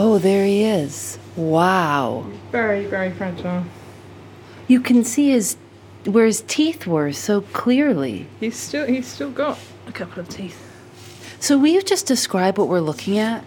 Oh, 0.02 0.16
there 0.16 0.46
he 0.46 0.64
is. 0.64 1.18
Wow. 1.36 2.24
Very, 2.50 2.86
very 2.86 3.10
fragile. 3.10 3.64
You 4.66 4.80
can 4.80 5.04
see 5.04 5.28
his 5.28 5.58
where 6.06 6.24
his 6.24 6.40
teeth 6.40 6.86
were 6.86 7.12
so 7.12 7.42
clearly. 7.42 8.26
He's 8.40 8.56
still 8.56 8.86
he's 8.86 9.06
still 9.06 9.30
got 9.30 9.58
a 9.86 9.92
couple 9.92 10.20
of 10.20 10.30
teeth. 10.30 10.58
So 11.38 11.58
will 11.58 11.66
you 11.66 11.82
just 11.82 12.06
describe 12.06 12.56
what 12.56 12.68
we're 12.68 12.80
looking 12.80 13.18
at? 13.18 13.44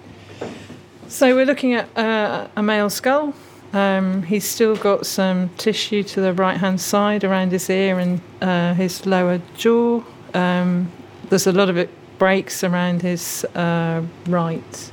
So 1.08 1.34
we're 1.34 1.48
looking 1.48 1.74
at 1.74 1.90
uh, 1.98 2.48
a 2.56 2.62
male 2.62 2.92
skull. 2.92 3.34
Um, 3.74 4.22
he's 4.22 4.46
still 4.46 4.76
got 4.76 5.08
some 5.08 5.50
tissue 5.58 6.04
to 6.04 6.22
the 6.22 6.34
right 6.34 6.58
hand 6.58 6.80
side 6.80 7.24
around 7.24 7.52
his 7.52 7.68
ear 7.68 7.98
and 7.98 8.22
uh, 8.44 8.76
his 8.76 9.08
lower 9.08 9.42
jaw. 9.58 10.04
Um, 10.36 10.92
there's 11.30 11.48
a 11.48 11.52
lot 11.52 11.70
of 11.70 11.78
it 11.78 11.90
breaks 12.20 12.64
around 12.64 13.02
his 13.02 13.44
uh, 13.56 14.04
right 14.28 14.92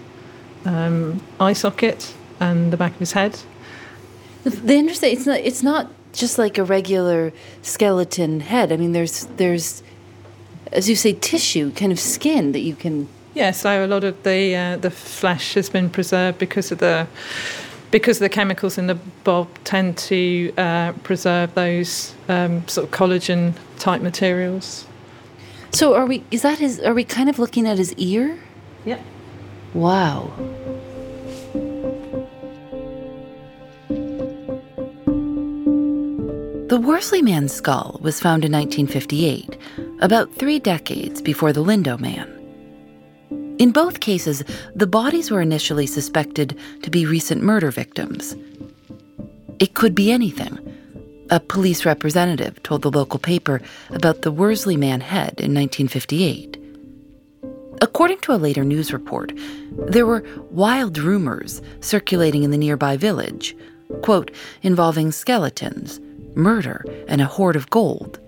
um, 0.64 1.20
eye 1.38 1.52
socket 1.52 2.14
and 2.38 2.72
the 2.72 2.76
back 2.76 2.92
of 2.92 2.98
his 2.98 3.12
head. 3.12 3.38
The, 4.44 4.50
the 4.50 4.74
interesting 4.74 5.12
it's 5.12 5.26
not 5.26 5.40
it's 5.40 5.62
not 5.62 5.90
just 6.12 6.38
like 6.38 6.58
a 6.58 6.64
regular 6.64 7.32
skeleton 7.62 8.40
head. 8.40 8.72
I 8.72 8.76
mean 8.76 8.92
there's 8.92 9.26
there's 9.36 9.82
as 10.72 10.88
you 10.88 10.96
say 10.96 11.12
tissue, 11.12 11.72
kind 11.72 11.92
of 11.92 11.98
skin 11.98 12.52
that 12.52 12.60
you 12.60 12.74
can 12.74 13.08
Yeah, 13.34 13.50
so 13.50 13.84
a 13.84 13.86
lot 13.86 14.04
of 14.04 14.22
the 14.22 14.56
uh, 14.56 14.76
the 14.76 14.90
flesh 14.90 15.54
has 15.54 15.68
been 15.68 15.90
preserved 15.90 16.38
because 16.38 16.72
of 16.72 16.78
the 16.78 17.06
because 17.90 18.18
the 18.20 18.28
chemicals 18.28 18.78
in 18.78 18.86
the 18.86 18.98
bob 19.24 19.48
tend 19.64 19.98
to 19.98 20.52
uh, 20.56 20.92
preserve 21.02 21.54
those 21.54 22.14
um, 22.28 22.66
sort 22.68 22.86
of 22.86 22.92
collagen 22.92 23.54
type 23.78 24.00
materials. 24.00 24.86
So 25.72 25.94
are 25.94 26.06
we 26.06 26.24
is 26.30 26.42
that 26.42 26.58
his 26.58 26.80
are 26.80 26.94
we 26.94 27.04
kind 27.04 27.28
of 27.28 27.38
looking 27.38 27.66
at 27.66 27.78
his 27.78 27.92
ear? 27.94 28.38
Yeah. 28.84 29.00
Wow. 29.74 30.32
The 36.68 36.80
Worsley 36.80 37.20
Man's 37.20 37.52
skull 37.52 37.98
was 38.00 38.20
found 38.20 38.44
in 38.44 38.52
1958, 38.52 39.58
about 40.00 40.32
three 40.34 40.58
decades 40.58 41.20
before 41.20 41.52
the 41.52 41.64
Lindow 41.64 41.98
Man. 41.98 42.36
In 43.58 43.72
both 43.72 44.00
cases, 44.00 44.44
the 44.74 44.86
bodies 44.86 45.30
were 45.30 45.40
initially 45.40 45.86
suspected 45.86 46.56
to 46.82 46.90
be 46.90 47.06
recent 47.06 47.42
murder 47.42 47.70
victims. 47.70 48.36
It 49.58 49.74
could 49.74 49.94
be 49.94 50.12
anything. 50.12 50.58
A 51.30 51.40
police 51.40 51.84
representative 51.84 52.62
told 52.62 52.82
the 52.82 52.90
local 52.90 53.18
paper 53.18 53.60
about 53.90 54.22
the 54.22 54.32
Worsley 54.32 54.76
Man 54.76 55.00
head 55.00 55.40
in 55.40 55.54
1958. 55.54 56.59
According 57.82 58.20
to 58.20 58.32
a 58.32 58.36
later 58.36 58.64
news 58.64 58.92
report, 58.92 59.32
there 59.72 60.06
were 60.06 60.24
wild 60.50 60.98
rumors 60.98 61.62
circulating 61.80 62.42
in 62.42 62.50
the 62.50 62.58
nearby 62.58 62.96
village, 62.96 63.56
quote, 64.02 64.30
involving 64.62 65.12
skeletons, 65.12 66.00
murder, 66.34 66.84
and 67.08 67.20
a 67.20 67.26
hoard 67.26 67.56
of 67.56 67.70
gold. 67.70 68.18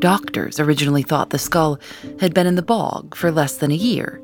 Doctors 0.00 0.60
originally 0.60 1.02
thought 1.02 1.30
the 1.30 1.38
skull 1.38 1.78
had 2.20 2.34
been 2.34 2.46
in 2.46 2.56
the 2.56 2.62
bog 2.62 3.14
for 3.14 3.30
less 3.30 3.56
than 3.56 3.70
a 3.70 3.74
year, 3.74 4.20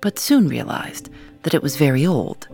but 0.00 0.18
soon 0.18 0.48
realized 0.48 1.08
that 1.42 1.54
it 1.54 1.62
was 1.62 1.76
very 1.76 2.04
old. 2.04 2.48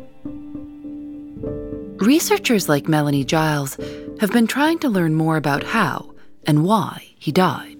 Researchers 2.01 2.69
like 2.69 2.89
Melanie 2.89 3.25
Giles 3.25 3.77
have 4.21 4.33
been 4.33 4.47
trying 4.47 4.79
to 4.81 4.89
learn 4.89 5.15
more 5.15 5.37
about 5.37 5.65
how 5.65 6.15
and 6.47 6.65
why 6.65 7.09
he 7.19 7.33
died. 7.33 7.80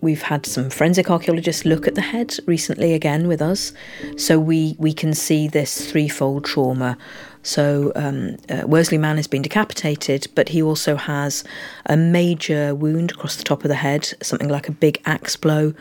We've 0.00 0.22
had 0.22 0.46
some 0.46 0.70
forensic 0.70 1.10
archaeologists 1.10 1.64
look 1.64 1.86
at 1.86 1.94
the 1.94 2.00
head 2.00 2.36
recently 2.46 2.94
again 2.94 3.28
with 3.28 3.42
us, 3.42 3.72
so 4.16 4.38
we, 4.38 4.76
we 4.78 4.92
can 4.92 5.14
see 5.14 5.46
this 5.46 5.90
threefold 5.90 6.44
trauma. 6.44 6.96
So 7.42 7.92
um, 7.94 8.36
uh, 8.48 8.66
Worsley 8.66 8.98
Man 8.98 9.16
has 9.16 9.26
been 9.26 9.42
decapitated, 9.42 10.28
but 10.34 10.50
he 10.50 10.62
also 10.62 10.96
has 10.96 11.44
a 11.86 11.96
major 11.96 12.74
wound 12.74 13.12
across 13.12 13.36
the 13.36 13.44
top 13.44 13.64
of 13.64 13.68
the 13.68 13.76
head, 13.76 14.12
something 14.22 14.48
like 14.48 14.68
a 14.68 14.72
big 14.72 15.00
axe 15.04 15.36
blow 15.36 15.74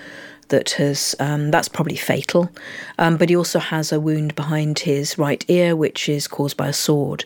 that 0.50 0.72
has 0.72 1.16
um, 1.20 1.52
that's 1.52 1.68
probably 1.68 1.96
fatal. 1.96 2.52
Um, 2.98 3.18
but 3.18 3.30
he 3.30 3.36
also 3.36 3.60
has 3.60 3.92
a 3.92 4.00
wound 4.00 4.36
behind 4.36 4.80
his 4.80 5.18
right 5.18 5.44
ear, 5.48 5.76
which 5.76 6.10
is 6.10 6.28
caused 6.28 6.58
by 6.58 6.68
a 6.68 6.74
sword, 6.74 7.26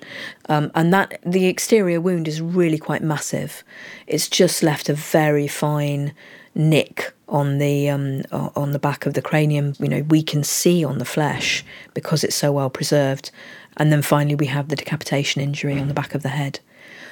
um, 0.49 0.71
and 0.75 0.93
that 0.93 1.19
the 1.25 1.47
exterior 1.47 1.99
wound 1.99 2.27
is 2.27 2.41
really 2.41 2.77
quite 2.77 3.01
massive. 3.01 3.63
It's 4.07 4.27
just 4.27 4.61
left 4.61 4.89
a 4.89 4.93
very 4.93 5.47
fine 5.47 6.13
nick 6.55 7.13
on 7.27 7.57
the 7.57 7.89
um, 7.89 8.23
on 8.31 8.71
the 8.71 8.79
back 8.79 9.05
of 9.05 9.13
the 9.13 9.21
cranium. 9.21 9.73
You 9.79 9.89
know, 9.89 10.01
we 10.03 10.23
can 10.23 10.43
see 10.43 10.83
on 10.83 10.97
the 10.99 11.05
flesh 11.05 11.63
because 11.93 12.23
it's 12.23 12.35
so 12.35 12.51
well 12.51 12.69
preserved. 12.69 13.31
And 13.77 13.91
then 13.91 14.01
finally, 14.01 14.35
we 14.35 14.45
have 14.47 14.67
the 14.67 14.75
decapitation 14.75 15.41
injury 15.41 15.79
on 15.79 15.87
the 15.87 15.93
back 15.93 16.13
of 16.13 16.21
the 16.21 16.29
head. 16.29 16.59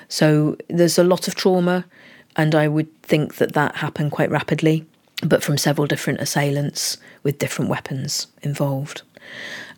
So 0.08 0.58
there's 0.68 1.00
a 1.00 1.04
lot 1.04 1.28
of 1.28 1.36
trauma, 1.36 1.86
and 2.36 2.54
I 2.54 2.68
would 2.68 3.02
think 3.02 3.36
that 3.36 3.54
that 3.54 3.78
happened 3.78 4.12
quite 4.12 4.30
rapidly, 4.30 4.86
but 5.24 5.42
from 5.42 5.58
several 5.58 5.88
different 5.88 6.20
assailants 6.20 6.98
with 7.24 7.40
different 7.40 7.72
weapons 7.72 8.28
involved. 8.44 9.02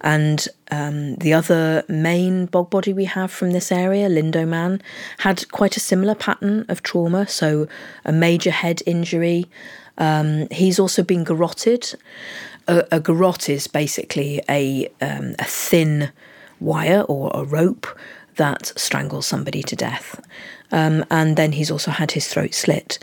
And 0.01 0.47
um, 0.71 1.15
the 1.15 1.33
other 1.33 1.83
main 1.87 2.47
bog 2.47 2.69
body 2.69 2.93
we 2.93 3.05
have 3.05 3.31
from 3.31 3.51
this 3.51 3.71
area, 3.71 4.09
Lindow 4.09 4.47
Man, 4.47 4.81
had 5.19 5.49
quite 5.51 5.77
a 5.77 5.79
similar 5.79 6.15
pattern 6.15 6.65
of 6.67 6.83
trauma. 6.83 7.27
So 7.27 7.67
a 8.03 8.11
major 8.11 8.51
head 8.51 8.81
injury. 8.85 9.45
Um, 9.97 10.47
he's 10.51 10.79
also 10.79 11.03
been 11.03 11.23
garroted. 11.23 11.95
A, 12.67 12.85
a 12.91 13.33
is 13.49 13.67
basically 13.67 14.41
a 14.49 14.87
um, 15.01 15.35
a 15.39 15.45
thin 15.45 16.11
wire 16.59 17.01
or 17.01 17.31
a 17.33 17.43
rope 17.43 17.87
that 18.35 18.73
strangles 18.75 19.27
somebody 19.27 19.61
to 19.63 19.75
death. 19.75 20.19
Um, 20.71 21.05
and 21.11 21.37
then 21.37 21.51
he's 21.51 21.69
also 21.69 21.91
had 21.91 22.11
his 22.11 22.27
throat 22.27 22.53
slit. 22.53 22.99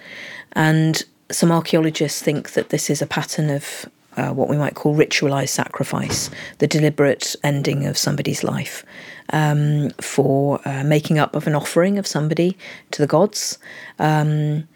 And 0.52 1.04
some 1.30 1.52
archaeologists 1.52 2.20
think 2.20 2.52
that 2.52 2.70
this 2.70 2.90
is 2.90 3.00
a 3.00 3.06
pattern 3.06 3.50
of 3.50 3.88
uh, 4.20 4.32
what 4.32 4.48
we 4.48 4.56
might 4.56 4.74
call 4.74 4.94
ritualized 4.94 5.48
sacrifice, 5.48 6.30
the 6.58 6.66
deliberate 6.66 7.34
ending 7.42 7.86
of 7.86 7.96
somebody's 7.96 8.44
life 8.44 8.84
um, 9.32 9.90
for 10.00 10.60
uh, 10.68 10.84
making 10.84 11.18
up 11.18 11.34
of 11.34 11.46
an 11.46 11.54
offering 11.54 11.98
of 11.98 12.06
somebody 12.06 12.56
to 12.90 13.00
the 13.00 13.06
gods. 13.06 13.58
Um, 13.98 14.68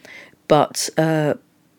but 0.49 0.89
uh, 0.97 1.35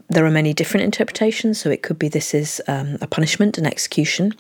there 0.10 0.26
are 0.26 0.32
many 0.32 0.54
different 0.54 0.84
interpretations, 0.84 1.60
so 1.60 1.70
it 1.70 1.82
could 1.82 1.98
be 1.98 2.08
this 2.08 2.34
is 2.34 2.62
um, 2.68 2.98
a 3.02 3.08
punishment, 3.08 3.58
an 3.58 3.66
execution 3.66 4.34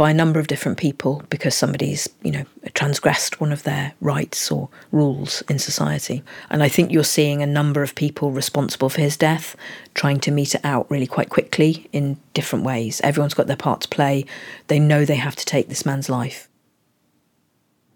by 0.00 0.10
a 0.10 0.14
number 0.14 0.40
of 0.40 0.46
different 0.46 0.78
people 0.78 1.22
because 1.28 1.54
somebody's, 1.54 2.08
you 2.22 2.30
know, 2.30 2.46
transgressed 2.72 3.38
one 3.38 3.52
of 3.52 3.64
their 3.64 3.92
rights 4.00 4.50
or 4.50 4.70
rules 4.92 5.42
in 5.42 5.58
society. 5.58 6.22
And 6.48 6.62
I 6.62 6.70
think 6.70 6.90
you're 6.90 7.04
seeing 7.04 7.42
a 7.42 7.46
number 7.46 7.82
of 7.82 7.94
people 7.94 8.30
responsible 8.30 8.88
for 8.88 9.02
his 9.02 9.18
death 9.18 9.56
trying 9.92 10.18
to 10.20 10.30
mete 10.30 10.54
it 10.54 10.64
out 10.64 10.90
really 10.90 11.06
quite 11.06 11.28
quickly 11.28 11.86
in 11.92 12.18
different 12.32 12.64
ways. 12.64 13.02
Everyone's 13.04 13.34
got 13.34 13.46
their 13.46 13.56
part 13.56 13.82
to 13.82 13.88
play. 13.88 14.24
They 14.68 14.78
know 14.78 15.04
they 15.04 15.16
have 15.16 15.36
to 15.36 15.44
take 15.44 15.68
this 15.68 15.84
man's 15.84 16.08
life. 16.08 16.48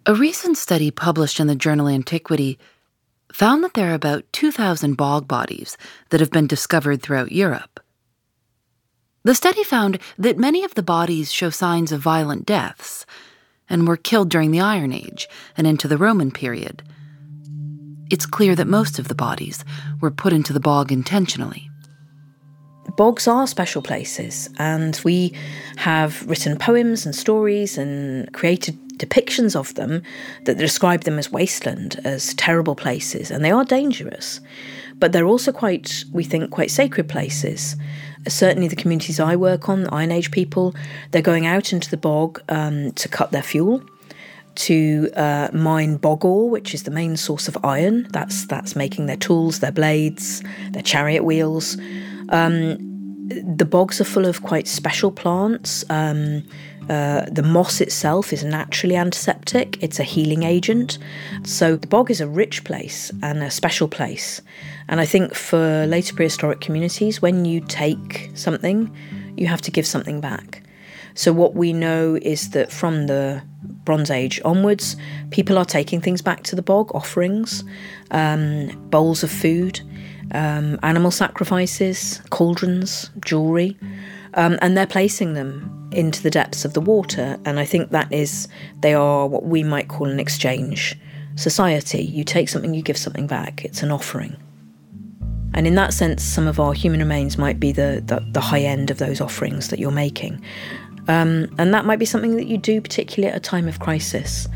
A 0.05 0.15
recent 0.15 0.59
study 0.59 0.91
published 0.91 1.41
in 1.41 1.47
the 1.47 1.57
journal 1.57 1.89
Antiquity 1.89 2.59
found 3.33 3.65
that 3.65 3.73
there 3.73 3.91
are 3.91 3.95
about 3.95 4.31
2,000 4.35 4.97
bog 4.97 5.27
bodies 5.27 5.79
that 6.11 6.21
have 6.21 6.31
been 6.31 6.47
discovered 6.47 7.01
throughout 7.01 7.33
Europe. 7.33 7.81
The 9.25 9.35
study 9.35 9.65
found 9.65 10.01
that 10.19 10.37
many 10.37 10.65
of 10.65 10.75
the 10.75 10.83
bodies 10.83 11.33
show 11.33 11.49
signs 11.49 11.93
of 11.93 12.01
violent 12.03 12.45
deaths 12.45 13.07
and 13.71 13.89
were 13.89 13.97
killed 13.97 14.29
during 14.29 14.51
the 14.51 14.61
Iron 14.61 14.93
Age 14.93 15.31
and 15.57 15.67
into 15.67 15.89
the 15.89 15.97
Roman 15.97 16.31
period. 16.31 16.83
It's 18.11 18.27
clear 18.27 18.55
that 18.55 18.67
most 18.67 18.99
of 18.99 19.09
the 19.09 19.15
bodies 19.15 19.65
were 20.03 20.11
put 20.11 20.35
into 20.35 20.53
the 20.53 20.61
bog 20.61 20.93
intentionally. 20.93 21.71
Bogs 22.99 23.27
are 23.27 23.47
special 23.47 23.81
places, 23.81 24.51
and 24.59 25.01
we 25.05 25.33
have 25.77 26.29
written 26.29 26.59
poems 26.59 27.07
and 27.07 27.17
stories 27.17 27.79
and 27.79 28.31
created 28.35 28.79
depictions 28.99 29.57
of 29.57 29.75
them 29.75 30.03
that 30.45 30.59
describe 30.59 31.05
them 31.05 31.19
as 31.19 31.33
wasteland, 31.33 31.99
as 32.05 32.35
terrible 32.35 32.75
places, 32.75 33.31
and 33.31 33.43
they 33.43 33.51
are 33.51 33.65
dangerous. 33.65 34.41
But 34.97 35.13
they're 35.13 35.27
also 35.27 35.51
quite, 35.51 36.05
we 36.13 36.25
think, 36.25 36.51
quite 36.51 36.71
sacred 36.71 37.09
places 37.09 37.75
certainly 38.29 38.69
the 38.69 38.77
communities 38.77 39.21
I 39.21 39.37
work 39.37 39.69
on, 39.69 39.87
Iron 39.89 40.13
Age 40.13 40.31
people, 40.31 40.75
they're 41.11 41.23
going 41.23 41.47
out 41.47 41.73
into 41.73 41.91
the 41.91 41.97
bog 41.97 42.43
um, 42.49 42.93
to 42.93 43.09
cut 43.09 43.31
their 43.31 43.43
fuel, 43.43 43.83
to 44.57 45.11
uh, 45.17 45.49
mine 45.53 45.97
bog 45.97 46.25
ore, 46.25 46.49
which 46.49 46.75
is 46.75 46.85
the 46.85 46.91
main 46.91 47.17
source 47.17 47.49
of 47.49 47.57
iron. 47.65 48.07
That's 48.11 48.47
that's 48.47 48.77
making 48.77 49.07
their 49.07 49.17
tools, 49.17 49.61
their 49.61 49.73
blades, 49.73 50.43
their 50.71 50.83
chariot 50.83 51.25
wheels. 51.25 51.77
Um, 52.29 52.79
the 53.27 53.65
bogs 53.65 54.01
are 54.01 54.05
full 54.05 54.27
of 54.27 54.43
quite 54.43 54.69
special 54.69 55.11
plants. 55.11 55.85
Um, 55.91 56.45
uh, 56.89 57.25
the 57.31 57.43
moss 57.43 57.81
itself 57.81 58.33
is 58.33 58.45
naturally 58.45 58.97
antiseptic, 58.97 59.83
it's 59.83 59.99
a 59.99 60.03
healing 60.03 60.43
agent. 60.43 60.99
So 61.43 61.77
the 61.77 61.87
bog 61.87 62.11
is 62.11 62.21
a 62.21 62.29
rich 62.29 62.65
place 62.65 63.11
and 63.23 63.43
a 63.43 63.51
special 63.51 63.89
place. 63.89 64.43
And 64.89 65.01
I 65.01 65.07
think 65.07 65.35
for 65.35 65.87
later 65.87 66.15
prehistoric 66.15 66.61
communities, 66.61 67.23
when 67.23 67.45
you 67.45 67.61
take 67.61 68.31
something, 68.35 68.95
you 69.37 69.47
have 69.47 69.63
to 69.63 69.71
give 69.71 69.87
something 69.87 70.21
back. 70.21 70.63
So 71.15 71.33
what 71.33 71.55
we 71.55 71.73
know 71.73 72.19
is 72.21 72.51
that 72.51 72.73
from 72.73 73.07
the 73.07 73.43
Bronze 73.85 74.11
Age 74.11 74.41
onwards, 74.45 74.97
people 75.31 75.59
are 75.59 75.65
taking 75.65 76.01
things 76.01 76.21
back 76.23 76.43
to 76.45 76.57
the 76.57 76.63
bog, 76.63 76.91
offerings, 76.95 77.65
um, 78.11 78.69
bowls 78.91 79.23
of 79.23 79.31
food, 79.31 79.81
um, 80.33 80.79
animal 80.83 81.11
sacrifices, 81.11 82.21
cauldrons, 82.31 83.11
jewellery, 83.25 83.77
um, 84.35 84.59
and 84.61 84.77
they're 84.77 84.87
placing 84.87 85.35
them 85.35 85.89
into 85.93 86.21
the 86.23 86.31
depths 86.31 86.65
of 86.65 86.75
the 86.75 86.81
water. 86.81 87.39
And 87.45 87.61
I 87.61 87.65
think 87.65 87.91
that 87.91 88.13
is, 88.13 88.49
they 88.81 88.95
are 88.95 89.29
what 89.29 89.45
we 89.45 89.63
might 89.63 89.89
call 89.89 90.09
an 90.09 90.19
exchange 90.19 90.99
society. 91.37 92.03
You 92.03 92.25
take 92.25 92.49
something, 92.49 92.75
you 92.75 92.83
give 92.83 92.97
something 92.97 93.29
back. 93.29 93.65
It's 93.65 93.83
an 93.83 93.93
offering. 93.93 94.37
And 95.55 95.67
in 95.67 95.77
that 95.77 95.95
sense, 95.95 96.23
some 96.23 96.47
of 96.47 96.59
our 96.61 96.73
human 96.73 97.01
remains 97.01 97.39
might 97.39 97.61
be 97.61 97.73
the, 97.73 98.03
the, 98.05 98.25
the 98.33 98.41
high 98.41 98.61
end 98.61 98.91
of 98.91 98.99
those 98.99 99.21
offerings 99.21 99.69
that 99.69 99.79
you're 99.79 99.93
making. 99.93 100.43
Um, 101.07 101.55
and 101.59 101.73
that 101.73 101.85
might 101.85 101.99
be 101.99 102.05
something 102.05 102.37
that 102.37 102.47
you 102.47 102.59
do, 102.59 102.81
particularly 102.81 103.31
at 103.33 103.37
a 103.37 103.41
time 103.41 103.69
of 103.69 103.79
crisis, 103.79 104.49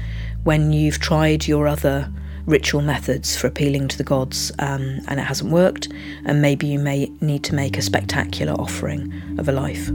when 0.45 0.73
you've 0.73 0.99
tried 0.99 1.47
your 1.47 1.69
other 1.69 2.11
ritual 2.47 2.81
methods 2.81 3.37
for 3.37 3.47
appealing 3.47 3.87
to 3.89 3.99
the 3.99 4.05
gods 4.05 4.51
um, 4.59 5.01
and 5.07 5.21
it 5.21 5.25
hasn't 5.25 5.53
worked, 5.53 5.89
and 6.25 6.41
maybe 6.43 6.67
you 6.67 6.79
may 6.79 7.07
need 7.21 7.45
to 7.45 7.55
make 7.55 7.77
a 7.77 7.83
spectacular 7.83 8.55
offering 8.55 9.13
of 9.39 9.49
a 9.49 9.53
life. 9.53 9.91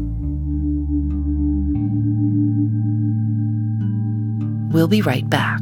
We'll 4.71 4.87
be 4.87 5.01
right 5.01 5.29
back. 5.29 5.61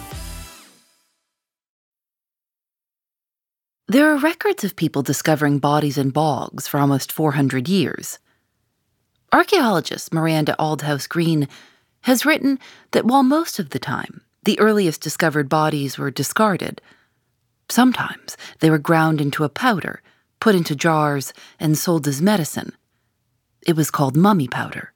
There 3.87 4.13
are 4.13 4.17
records 4.17 4.63
of 4.63 4.75
people 4.75 5.01
discovering 5.01 5.59
bodies 5.59 5.97
in 5.97 6.11
bogs 6.11 6.67
for 6.67 6.79
almost 6.79 7.11
400 7.11 7.67
years. 7.67 8.19
Archaeologist 9.33 10.13
Miranda 10.13 10.55
Aldhouse 10.59 11.09
Green 11.09 11.47
has 12.01 12.25
written 12.25 12.59
that 12.91 13.05
while 13.05 13.23
most 13.23 13.59
of 13.59 13.71
the 13.71 13.79
time 13.79 14.21
the 14.43 14.59
earliest 14.59 15.01
discovered 15.01 15.49
bodies 15.49 15.97
were 15.97 16.11
discarded, 16.11 16.81
sometimes 17.69 18.37
they 18.59 18.69
were 18.69 18.77
ground 18.77 19.19
into 19.19 19.43
a 19.43 19.49
powder, 19.49 20.01
put 20.39 20.55
into 20.55 20.75
jars, 20.75 21.33
and 21.59 21.77
sold 21.77 22.07
as 22.07 22.21
medicine. 22.21 22.71
It 23.65 23.75
was 23.75 23.91
called 23.91 24.15
mummy 24.15 24.47
powder. 24.47 24.93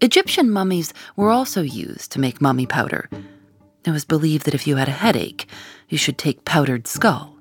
Egyptian 0.00 0.50
mummies 0.50 0.94
were 1.16 1.30
also 1.30 1.62
used 1.62 2.12
to 2.12 2.20
make 2.20 2.40
mummy 2.40 2.66
powder. 2.66 3.10
It 3.84 3.90
was 3.90 4.04
believed 4.04 4.44
that 4.44 4.54
if 4.54 4.66
you 4.66 4.76
had 4.76 4.88
a 4.88 4.92
headache, 4.92 5.48
you 5.88 5.98
should 5.98 6.18
take 6.18 6.44
powdered 6.44 6.86
skull. 6.86 7.37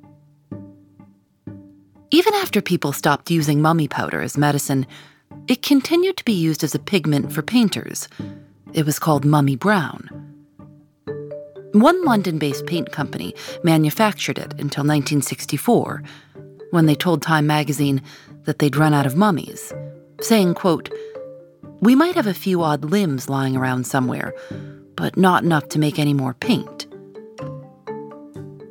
Even 2.10 2.34
after 2.36 2.62
people 2.62 2.94
stopped 2.94 3.30
using 3.30 3.62
mummy 3.62 3.88
powder 3.88 4.22
as 4.22 4.38
medicine, 4.38 4.88
it 5.48 5.62
continued 5.62 6.16
to 6.18 6.26
be 6.26 6.34
used 6.34 6.64
as 6.64 6.74
a 6.74 6.80
pigment 6.80 7.34
for 7.34 7.42
painters. 7.42 8.08
It 8.74 8.86
was 8.86 8.98
called 8.98 9.26
mummy 9.26 9.58
brown. 9.58 10.10
One 11.74 12.06
London 12.06 12.40
based 12.40 12.66
paint 12.66 12.94
company 12.94 13.36
manufactured 13.64 14.38
it 14.38 14.54
until 14.54 14.86
1964, 14.86 16.02
when 16.72 16.86
they 16.86 16.96
told 16.96 17.22
Time 17.22 17.46
magazine 17.46 18.02
that 18.46 18.60
they'd 18.60 18.78
run 18.78 18.94
out 18.94 19.06
of 19.06 19.18
mummies, 19.18 19.74
saying, 20.22 20.54
quote, 20.54 20.90
We 21.82 21.94
might 21.94 22.16
have 22.16 22.28
a 22.28 22.34
few 22.34 22.64
odd 22.64 22.86
limbs 22.86 23.30
lying 23.30 23.58
around 23.58 23.86
somewhere, 23.86 24.34
but 24.96 25.18
not 25.18 25.44
enough 25.44 25.68
to 25.70 25.80
make 25.80 26.00
any 26.00 26.14
more 26.14 26.34
paint. 26.34 26.87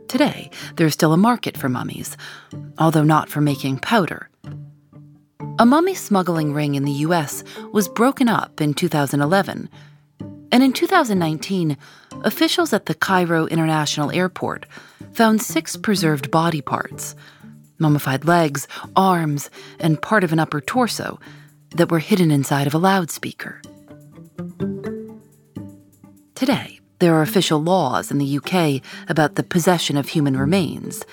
Today, 0.09 0.51
there's 0.77 0.95
still 0.95 1.13
a 1.13 1.17
market 1.17 1.57
for 1.57 1.69
mummies, 1.69 2.17
although 2.79 3.03
not 3.03 3.29
for 3.29 3.41
making 3.41 3.79
powder. 3.79 4.29
A 5.59 5.67
mummy 5.67 5.95
smuggling 5.95 6.53
ring 6.53 6.75
in 6.75 6.85
the 6.85 6.93
US 7.07 7.43
was 7.73 7.89
broken 7.89 8.29
up 8.29 8.61
in 8.61 8.75
2011. 8.75 9.69
And 10.53 10.63
in 10.63 10.73
2019, 10.73 11.77
officials 12.23 12.73
at 12.73 12.87
the 12.87 12.95
Cairo 12.95 13.47
International 13.47 14.13
Airport 14.13 14.67
found 15.13 15.43
six 15.43 15.77
preserved 15.77 16.31
body 16.31 16.61
parts 16.61 17.15
mummified 17.79 18.25
legs, 18.25 18.67
arms, 18.95 19.51
and 19.79 20.01
part 20.01 20.25
of 20.25 20.33
an 20.33 20.39
upper 20.39 20.63
torso 20.63 21.21
that 21.75 21.91
were 21.91 21.99
hidden 21.99 22.31
inside 22.31 22.67
of 22.67 22.73
a 22.73 22.79
loudspeaker. 22.79 23.61
Today, 26.35 26.76
there 26.99 27.15
are 27.15 27.23
official 27.23 27.63
laws 27.63 28.11
in 28.11 28.19
the 28.19 28.39
UK 28.39 28.83
about 29.09 29.35
the 29.35 29.43
possession 29.43 29.97
of 29.97 30.09
human 30.09 30.37
remains, 30.37 31.05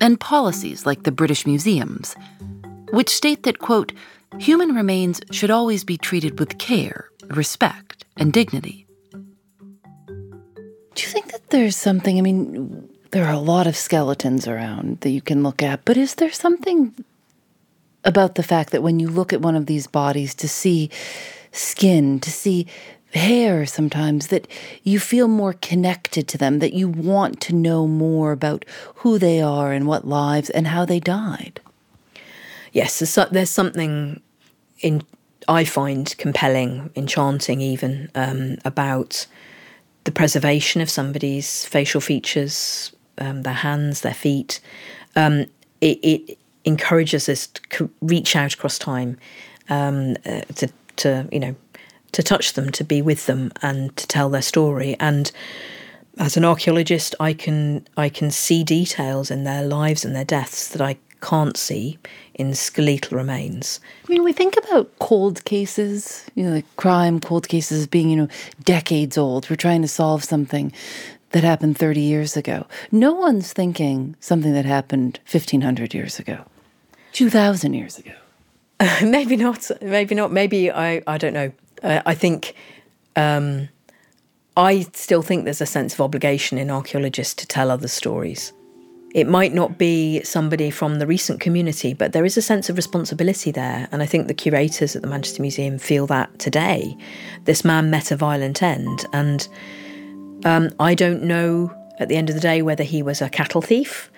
and 0.00 0.20
policies 0.20 0.84
like 0.86 1.04
the 1.04 1.12
British 1.12 1.46
Museum's, 1.46 2.14
which 2.90 3.08
state 3.08 3.42
that, 3.44 3.58
quote, 3.58 3.92
human 4.38 4.74
remains 4.74 5.20
should 5.30 5.50
always 5.50 5.84
be 5.84 5.96
treated 5.96 6.38
with 6.38 6.58
care, 6.58 7.08
respect, 7.28 8.04
and 8.16 8.32
dignity. 8.32 8.86
Do 9.12 11.02
you 11.02 11.08
think 11.08 11.32
that 11.32 11.50
there's 11.50 11.76
something, 11.76 12.18
I 12.18 12.22
mean, 12.22 12.88
there 13.10 13.26
are 13.26 13.32
a 13.32 13.38
lot 13.38 13.66
of 13.66 13.76
skeletons 13.76 14.48
around 14.48 15.00
that 15.00 15.10
you 15.10 15.20
can 15.20 15.42
look 15.42 15.62
at, 15.62 15.84
but 15.84 15.96
is 15.96 16.16
there 16.16 16.32
something 16.32 16.94
about 18.04 18.36
the 18.36 18.42
fact 18.42 18.70
that 18.70 18.82
when 18.82 19.00
you 19.00 19.08
look 19.08 19.32
at 19.32 19.42
one 19.42 19.56
of 19.56 19.66
these 19.66 19.86
bodies 19.86 20.34
to 20.36 20.48
see 20.48 20.90
skin, 21.52 22.20
to 22.20 22.30
see 22.30 22.66
hair 23.16 23.66
sometimes, 23.66 24.28
that 24.28 24.46
you 24.82 25.00
feel 25.00 25.28
more 25.28 25.54
connected 25.54 26.28
to 26.28 26.38
them, 26.38 26.58
that 26.60 26.72
you 26.72 26.88
want 26.88 27.40
to 27.42 27.54
know 27.54 27.86
more 27.86 28.32
about 28.32 28.64
who 28.96 29.18
they 29.18 29.40
are 29.40 29.72
and 29.72 29.86
what 29.86 30.06
lives 30.06 30.50
and 30.50 30.68
how 30.68 30.84
they 30.84 31.00
died? 31.00 31.60
Yes, 32.72 32.98
there's 33.30 33.50
something 33.50 34.20
in 34.80 35.02
I 35.48 35.64
find 35.64 36.14
compelling, 36.18 36.90
enchanting, 36.96 37.60
even 37.60 38.10
um, 38.14 38.56
about 38.64 39.26
the 40.04 40.12
preservation 40.12 40.80
of 40.80 40.90
somebody's 40.90 41.64
facial 41.64 42.00
features, 42.00 42.92
um, 43.18 43.42
their 43.42 43.52
hands, 43.52 44.00
their 44.00 44.14
feet. 44.14 44.60
Um, 45.14 45.46
it, 45.80 45.98
it, 46.02 46.38
encourages 46.64 47.28
us 47.28 47.46
to 47.46 47.88
reach 48.02 48.34
out 48.34 48.52
across 48.52 48.76
time, 48.76 49.16
um, 49.68 50.16
uh, 50.26 50.40
to, 50.56 50.68
to 50.96 51.28
you 51.30 51.38
know, 51.38 51.54
to 52.12 52.22
touch 52.22 52.54
them, 52.54 52.70
to 52.72 52.84
be 52.84 53.02
with 53.02 53.26
them, 53.26 53.52
and 53.62 53.96
to 53.96 54.06
tell 54.06 54.30
their 54.30 54.42
story. 54.42 54.96
And 55.00 55.30
as 56.18 56.36
an 56.36 56.44
archaeologist, 56.44 57.14
I 57.20 57.32
can 57.32 57.86
I 57.96 58.08
can 58.08 58.30
see 58.30 58.64
details 58.64 59.30
in 59.30 59.44
their 59.44 59.62
lives 59.62 60.04
and 60.04 60.14
their 60.14 60.24
deaths 60.24 60.68
that 60.68 60.80
I 60.80 60.96
can't 61.20 61.56
see 61.56 61.98
in 62.34 62.54
skeletal 62.54 63.16
remains. 63.16 63.80
I 64.06 64.12
mean, 64.12 64.22
we 64.22 64.32
think 64.32 64.56
about 64.56 64.98
cold 64.98 65.44
cases, 65.44 66.24
you 66.34 66.44
know, 66.44 66.52
like 66.52 66.76
crime, 66.76 67.20
cold 67.20 67.48
cases 67.48 67.86
being, 67.86 68.10
you 68.10 68.16
know, 68.16 68.28
decades 68.62 69.16
old. 69.16 69.48
We're 69.48 69.56
trying 69.56 69.82
to 69.82 69.88
solve 69.88 70.22
something 70.24 70.72
that 71.30 71.42
happened 71.42 71.78
30 71.78 72.00
years 72.00 72.36
ago. 72.36 72.66
No 72.92 73.12
one's 73.12 73.52
thinking 73.52 74.14
something 74.20 74.52
that 74.52 74.64
happened 74.64 75.18
1500 75.30 75.94
years 75.94 76.18
ago, 76.18 76.44
2000 77.12 77.74
years 77.74 77.98
ago. 77.98 78.12
Uh, 78.78 79.00
maybe 79.04 79.36
not. 79.36 79.70
Maybe 79.80 80.14
not. 80.14 80.32
Maybe 80.32 80.70
I, 80.70 81.02
I 81.06 81.18
don't 81.18 81.34
know. 81.34 81.52
Uh, 81.82 82.02
I 82.06 82.14
think. 82.14 82.54
Um, 83.14 83.68
I 84.58 84.86
still 84.94 85.20
think 85.20 85.44
there's 85.44 85.60
a 85.60 85.66
sense 85.66 85.92
of 85.92 86.00
obligation 86.00 86.56
in 86.56 86.70
archaeologists 86.70 87.34
to 87.34 87.46
tell 87.46 87.70
other 87.70 87.88
stories. 87.88 88.54
It 89.14 89.28
might 89.28 89.52
not 89.52 89.78
be 89.78 90.22
somebody 90.24 90.70
from 90.70 90.98
the 90.98 91.06
recent 91.06 91.40
community, 91.40 91.92
but 91.92 92.12
there 92.12 92.24
is 92.24 92.36
a 92.36 92.42
sense 92.42 92.68
of 92.68 92.76
responsibility 92.76 93.50
there. 93.50 93.86
And 93.92 94.02
I 94.02 94.06
think 94.06 94.28
the 94.28 94.34
curators 94.34 94.96
at 94.96 95.02
the 95.02 95.08
Manchester 95.08 95.42
Museum 95.42 95.78
feel 95.78 96.06
that 96.08 96.38
today. 96.38 96.96
This 97.44 97.64
man 97.64 97.90
met 97.90 98.10
a 98.10 98.16
violent 98.16 98.62
end. 98.62 99.04
And 99.12 99.46
um, 100.44 100.70
I 100.80 100.94
don't 100.94 101.22
know 101.22 101.74
at 101.98 102.08
the 102.08 102.16
end 102.16 102.28
of 102.28 102.34
the 102.34 102.40
day 102.40 102.62
whether 102.62 102.84
he 102.84 103.02
was 103.02 103.22
a 103.22 103.28
cattle 103.28 103.62
thief 103.62 104.10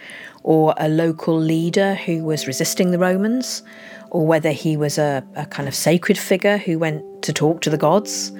or 0.42 0.74
a 0.78 0.88
local 0.88 1.38
leader 1.38 1.94
who 1.94 2.24
was 2.24 2.46
resisting 2.46 2.90
the 2.90 2.98
Romans 2.98 3.62
or 4.10 4.26
whether 4.26 4.50
he 4.50 4.76
was 4.76 4.98
a, 4.98 5.24
a 5.36 5.46
kind 5.46 5.68
of 5.68 5.74
sacred 5.74 6.18
figure 6.18 6.58
who 6.58 6.78
went 6.78 7.02
to 7.22 7.32
talk 7.32 7.60
to 7.62 7.70
the 7.70 7.78
gods. 7.78 8.32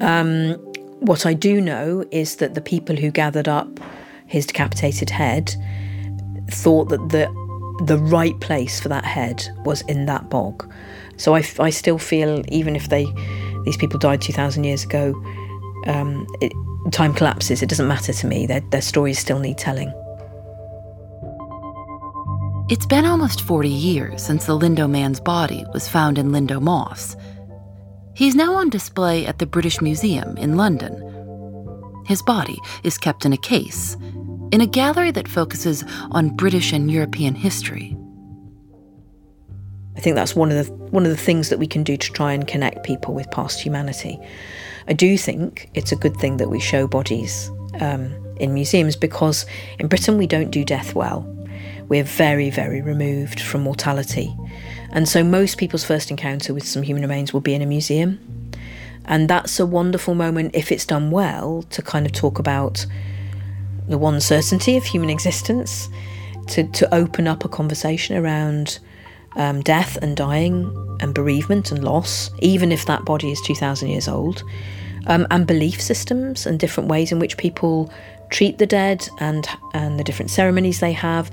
Um, 0.00 0.54
what 1.00 1.26
I 1.26 1.34
do 1.34 1.60
know 1.60 2.04
is 2.10 2.36
that 2.36 2.54
the 2.54 2.60
people 2.60 2.96
who 2.96 3.10
gathered 3.10 3.48
up 3.48 3.80
his 4.26 4.46
decapitated 4.46 5.10
head 5.10 5.54
thought 6.50 6.88
that 6.88 7.08
the 7.08 7.42
the 7.86 7.98
right 7.98 8.38
place 8.40 8.78
for 8.78 8.88
that 8.88 9.04
head 9.04 9.48
was 9.64 9.80
in 9.82 10.06
that 10.06 10.28
bog. 10.30 10.72
So 11.16 11.34
I, 11.34 11.42
I 11.58 11.70
still 11.70 11.98
feel 11.98 12.44
even 12.48 12.76
if 12.76 12.88
they 12.88 13.06
these 13.64 13.76
people 13.76 13.98
died 13.98 14.20
two 14.20 14.32
thousand 14.32 14.64
years 14.64 14.84
ago, 14.84 15.14
um, 15.86 16.26
it, 16.40 16.52
time 16.92 17.14
collapses. 17.14 17.62
It 17.62 17.68
doesn't 17.68 17.88
matter 17.88 18.12
to 18.12 18.26
me. 18.26 18.46
Their 18.46 18.60
their 18.70 18.82
stories 18.82 19.18
still 19.18 19.38
need 19.38 19.58
telling. 19.58 19.92
It's 22.72 22.86
been 22.86 23.04
almost 23.04 23.42
40 23.42 23.68
years 23.68 24.22
since 24.22 24.46
the 24.46 24.58
Lindow 24.58 24.88
man's 24.88 25.20
body 25.20 25.62
was 25.74 25.90
found 25.90 26.16
in 26.16 26.30
Lindow 26.30 26.58
Moss. 26.58 27.14
He's 28.14 28.34
now 28.34 28.54
on 28.54 28.70
display 28.70 29.26
at 29.26 29.38
the 29.38 29.44
British 29.44 29.82
Museum 29.82 30.38
in 30.38 30.56
London. 30.56 30.94
His 32.06 32.22
body 32.22 32.56
is 32.82 32.96
kept 32.96 33.26
in 33.26 33.34
a 33.34 33.36
case 33.36 33.98
in 34.52 34.62
a 34.62 34.66
gallery 34.66 35.10
that 35.10 35.28
focuses 35.28 35.84
on 36.12 36.34
British 36.34 36.72
and 36.72 36.90
European 36.90 37.34
history. 37.34 37.94
I 39.94 40.00
think 40.00 40.16
that's 40.16 40.34
one 40.34 40.50
of 40.50 40.66
the 40.66 40.72
one 40.72 41.04
of 41.04 41.10
the 41.10 41.24
things 41.26 41.50
that 41.50 41.58
we 41.58 41.66
can 41.66 41.82
do 41.82 41.98
to 41.98 42.12
try 42.12 42.32
and 42.32 42.48
connect 42.48 42.86
people 42.86 43.12
with 43.12 43.30
past 43.30 43.60
humanity. 43.60 44.18
I 44.88 44.94
do 44.94 45.18
think 45.18 45.68
it's 45.74 45.92
a 45.92 45.96
good 45.96 46.16
thing 46.16 46.38
that 46.38 46.48
we 46.48 46.58
show 46.58 46.86
bodies 46.86 47.50
um, 47.82 48.14
in 48.38 48.54
museums 48.54 48.96
because 48.96 49.44
in 49.78 49.88
Britain 49.88 50.16
we 50.16 50.26
don't 50.26 50.50
do 50.50 50.64
death 50.64 50.94
well. 50.94 51.28
We're 51.88 52.04
very, 52.04 52.50
very 52.50 52.80
removed 52.80 53.40
from 53.40 53.62
mortality. 53.62 54.34
And 54.90 55.08
so 55.08 55.24
most 55.24 55.58
people's 55.58 55.84
first 55.84 56.10
encounter 56.10 56.54
with 56.54 56.66
some 56.66 56.82
human 56.82 57.02
remains 57.02 57.32
will 57.32 57.40
be 57.40 57.54
in 57.54 57.62
a 57.62 57.66
museum. 57.66 58.18
And 59.04 59.28
that's 59.28 59.58
a 59.58 59.66
wonderful 59.66 60.14
moment, 60.14 60.54
if 60.54 60.70
it's 60.70 60.86
done 60.86 61.10
well, 61.10 61.64
to 61.70 61.82
kind 61.82 62.06
of 62.06 62.12
talk 62.12 62.38
about 62.38 62.86
the 63.88 63.98
one 63.98 64.20
certainty 64.20 64.76
of 64.76 64.84
human 64.84 65.10
existence, 65.10 65.88
to, 66.48 66.64
to 66.64 66.94
open 66.94 67.26
up 67.26 67.44
a 67.44 67.48
conversation 67.48 68.16
around 68.16 68.78
um, 69.36 69.60
death 69.62 69.96
and 70.02 70.16
dying 70.16 70.70
and 71.00 71.14
bereavement 71.14 71.72
and 71.72 71.82
loss, 71.82 72.30
even 72.40 72.70
if 72.70 72.86
that 72.86 73.04
body 73.04 73.32
is 73.32 73.40
2,000 73.40 73.88
years 73.88 74.08
old, 74.08 74.44
um, 75.06 75.26
and 75.30 75.46
belief 75.46 75.80
systems 75.80 76.46
and 76.46 76.60
different 76.60 76.88
ways 76.88 77.10
in 77.10 77.18
which 77.18 77.36
people 77.36 77.92
treat 78.30 78.58
the 78.58 78.66
dead 78.66 79.06
and 79.18 79.46
and 79.74 80.00
the 80.00 80.04
different 80.04 80.30
ceremonies 80.30 80.80
they 80.80 80.92
have. 80.92 81.30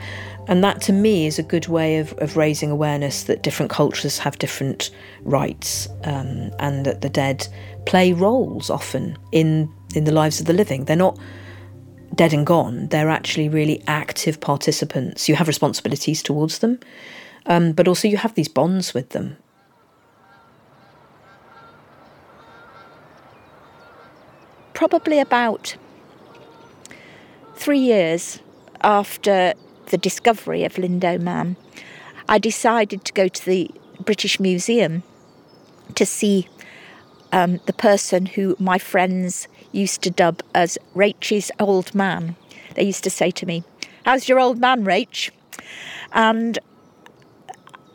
And 0.50 0.64
that 0.64 0.82
to 0.82 0.94
me 0.94 1.28
is 1.28 1.38
a 1.38 1.44
good 1.44 1.68
way 1.68 2.00
of, 2.00 2.12
of 2.14 2.36
raising 2.36 2.72
awareness 2.72 3.24
that 3.26 3.44
different 3.44 3.70
cultures 3.70 4.18
have 4.18 4.40
different 4.40 4.90
rites 5.22 5.88
um, 6.06 6.50
and 6.58 6.88
that 6.88 7.02
the 7.02 7.10
dead 7.10 7.48
play 7.86 8.14
roles 8.14 8.72
often 8.72 9.16
in 9.32 9.72
in 9.96 10.06
the 10.06 10.12
lives 10.12 10.40
of 10.40 10.48
the 10.48 10.54
living. 10.54 10.86
They're 10.86 10.96
not 10.96 11.20
dead 12.16 12.34
and 12.34 12.48
gone, 12.48 12.88
they're 12.88 13.12
actually 13.12 13.48
really 13.48 13.84
active 13.86 14.42
participants. 14.42 15.30
You 15.30 15.36
have 15.36 15.48
responsibilities 15.48 16.24
towards 16.24 16.60
them, 16.60 16.80
um, 17.46 17.72
but 17.74 17.88
also 17.88 18.08
you 18.08 18.18
have 18.18 18.34
these 18.34 18.48
bonds 18.48 18.92
with 18.96 19.10
them. 19.10 19.38
Probably 24.74 25.20
about 25.20 25.76
three 27.56 27.80
years 27.80 28.40
after 28.82 29.54
the 29.90 29.98
discovery 29.98 30.64
of 30.64 30.76
Lindow 30.76 31.20
Man, 31.20 31.56
I 32.28 32.38
decided 32.38 33.06
to 33.06 33.14
go 33.14 33.28
to 33.28 33.46
the 33.46 33.72
British 34.04 34.40
Museum 34.40 35.04
to 35.96 36.06
see 36.06 36.48
um, 37.32 37.60
the 37.66 37.74
person 37.74 38.26
who 38.28 38.56
my 38.60 38.78
friends 38.78 39.48
used 39.72 40.02
to 40.04 40.10
dub 40.10 40.42
as 40.54 40.78
Rachel's 40.96 41.52
old 41.60 41.94
man. 41.94 42.36
They 42.76 42.84
used 42.84 43.04
to 43.04 43.10
say 43.10 43.32
to 43.32 43.46
me, 43.46 43.64
How's 44.06 44.30
your 44.30 44.40
old 44.40 44.60
man, 44.60 44.86
Rach? 44.86 45.30
And 46.12 46.58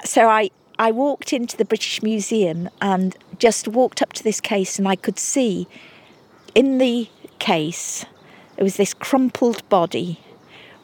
so 0.05 0.29
I, 0.29 0.51
I 0.79 0.91
walked 0.91 1.33
into 1.33 1.57
the 1.57 1.65
British 1.65 2.03
Museum 2.03 2.69
and 2.81 3.17
just 3.39 3.67
walked 3.67 4.03
up 4.03 4.13
to 4.13 4.23
this 4.23 4.41
case, 4.41 4.79
and 4.79 4.87
I 4.87 4.97
could 4.97 5.19
see 5.19 5.67
in 6.55 6.79
the 6.79 7.09
case 7.39 8.05
it 8.57 8.63
was 8.63 8.77
this 8.77 8.95
crumpled 8.95 9.69
body, 9.69 10.21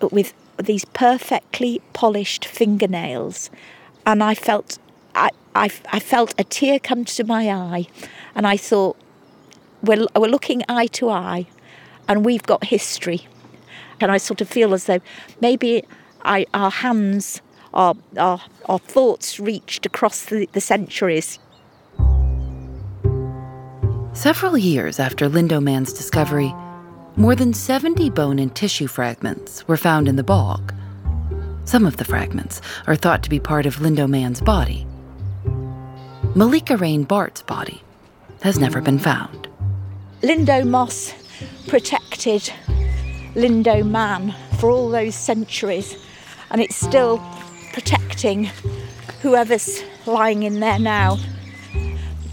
but 0.00 0.12
with 0.12 0.34
these 0.62 0.84
perfectly 0.86 1.80
polished 1.92 2.44
fingernails, 2.44 3.50
and 4.06 4.22
I 4.22 4.34
felt 4.34 4.78
I, 5.14 5.30
I, 5.54 5.70
I 5.92 6.00
felt 6.00 6.34
a 6.38 6.44
tear 6.44 6.78
come 6.78 7.04
to 7.04 7.24
my 7.24 7.50
eye, 7.50 7.86
and 8.34 8.46
I 8.46 8.56
thought, 8.56 8.96
we're, 9.82 10.06
we're 10.14 10.28
looking 10.28 10.62
eye 10.68 10.86
to 10.88 11.10
eye 11.10 11.46
and 12.08 12.24
we've 12.24 12.42
got 12.42 12.64
history. 12.64 13.26
And 14.00 14.10
I 14.10 14.16
sort 14.18 14.40
of 14.40 14.48
feel 14.48 14.74
as 14.74 14.84
though 14.84 15.00
maybe 15.40 15.84
I, 16.22 16.46
our 16.54 16.70
hands, 16.70 17.40
our, 17.72 17.94
our, 18.16 18.40
our 18.66 18.78
thoughts 18.78 19.38
reached 19.38 19.86
across 19.86 20.24
the, 20.24 20.48
the 20.52 20.60
centuries. 20.60 21.38
Several 24.12 24.58
years 24.58 24.98
after 24.98 25.28
Lindow 25.28 25.62
Man's 25.62 25.92
discovery, 25.92 26.52
more 27.16 27.34
than 27.34 27.52
70 27.52 28.10
bone 28.10 28.38
and 28.38 28.54
tissue 28.54 28.86
fragments 28.86 29.66
were 29.66 29.76
found 29.76 30.08
in 30.08 30.16
the 30.16 30.22
bog. 30.22 30.74
Some 31.64 31.86
of 31.86 31.96
the 31.96 32.04
fragments 32.04 32.60
are 32.86 32.96
thought 32.96 33.22
to 33.22 33.30
be 33.30 33.40
part 33.40 33.66
of 33.66 33.76
Lindow 33.76 34.08
Man's 34.08 34.40
body. 34.40 34.86
Malika 36.34 36.76
Reyn-Bardt's 36.76 37.42
body 37.42 37.82
has 38.42 38.58
never 38.58 38.80
been 38.80 38.98
found. 38.98 39.48
Lindow 40.22 40.66
moss 40.66 41.14
protected 41.66 42.52
Lindow 43.34 43.88
man 43.88 44.34
for 44.58 44.70
all 44.70 44.90
those 44.90 45.14
centuries, 45.14 45.96
and 46.50 46.60
it's 46.60 46.76
still 46.76 47.22
protecting 47.72 48.50
whoever's 49.22 49.82
lying 50.06 50.42
in 50.42 50.60
there 50.60 50.78
now. 50.78 51.16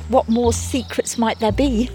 What 0.09 0.29
more 0.29 0.53
secrets 0.53 1.17
might 1.17 1.39
there 1.39 1.51
be? 1.51 1.89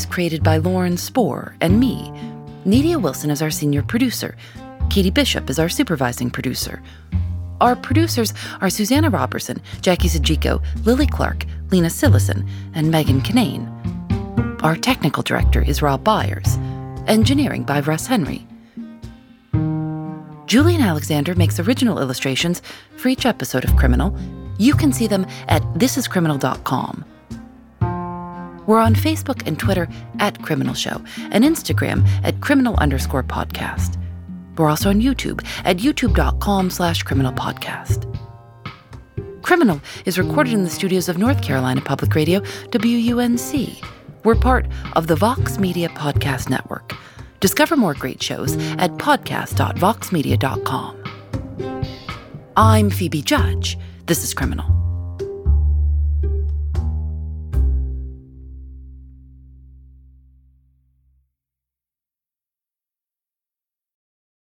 Is 0.00 0.06
created 0.06 0.42
by 0.42 0.56
Lauren 0.56 0.96
Spohr 0.96 1.54
and 1.60 1.78
me. 1.78 2.10
Nadia 2.64 2.98
Wilson 2.98 3.30
is 3.30 3.42
our 3.42 3.50
senior 3.50 3.82
producer. 3.82 4.34
Katie 4.88 5.10
Bishop 5.10 5.50
is 5.50 5.58
our 5.58 5.68
supervising 5.68 6.30
producer. 6.30 6.82
Our 7.60 7.76
producers 7.76 8.32
are 8.62 8.70
Susanna 8.70 9.10
Robertson, 9.10 9.60
Jackie 9.82 10.08
Sojico, 10.08 10.64
Lily 10.86 11.06
Clark, 11.06 11.44
Lena 11.70 11.88
Sillison, 11.88 12.48
and 12.72 12.90
Megan 12.90 13.20
Kinane. 13.20 13.68
Our 14.62 14.74
technical 14.74 15.22
director 15.22 15.60
is 15.60 15.82
Rob 15.82 16.02
Byers. 16.02 16.56
Engineering 17.06 17.64
by 17.64 17.80
Russ 17.80 18.06
Henry. 18.06 18.46
Julienne 20.46 20.80
Alexander 20.80 21.34
makes 21.34 21.60
original 21.60 21.98
illustrations 21.98 22.62
for 22.96 23.08
each 23.08 23.26
episode 23.26 23.64
of 23.64 23.76
Criminal. 23.76 24.18
You 24.56 24.72
can 24.72 24.94
see 24.94 25.08
them 25.08 25.26
at 25.48 25.62
thisiscriminal.com. 25.74 27.04
We're 28.70 28.78
on 28.78 28.94
Facebook 28.94 29.44
and 29.48 29.58
Twitter 29.58 29.88
at 30.20 30.40
Criminal 30.42 30.74
Show 30.74 31.02
and 31.32 31.42
Instagram 31.42 32.06
at 32.22 32.40
criminal 32.40 32.76
underscore 32.78 33.24
podcast. 33.24 34.00
We're 34.56 34.68
also 34.68 34.90
on 34.90 35.00
YouTube 35.00 35.44
at 35.64 35.78
youtube.com 35.78 36.70
slash 36.70 37.02
criminal 37.02 37.32
podcast. 37.32 38.06
Criminal 39.42 39.80
is 40.04 40.20
recorded 40.20 40.52
in 40.52 40.62
the 40.62 40.70
studios 40.70 41.08
of 41.08 41.18
North 41.18 41.42
Carolina 41.42 41.80
Public 41.80 42.14
Radio, 42.14 42.42
WUNC. 42.70 43.84
We're 44.22 44.36
part 44.36 44.68
of 44.92 45.08
the 45.08 45.16
Vox 45.16 45.58
Media 45.58 45.88
Podcast 45.88 46.48
Network. 46.48 46.92
Discover 47.40 47.76
more 47.76 47.94
great 47.94 48.22
shows 48.22 48.54
at 48.78 48.92
podcast.voxmedia.com. 48.98 51.82
I'm 52.56 52.90
Phoebe 52.90 53.22
Judge. 53.22 53.76
This 54.06 54.22
is 54.22 54.32
Criminal. 54.32 54.79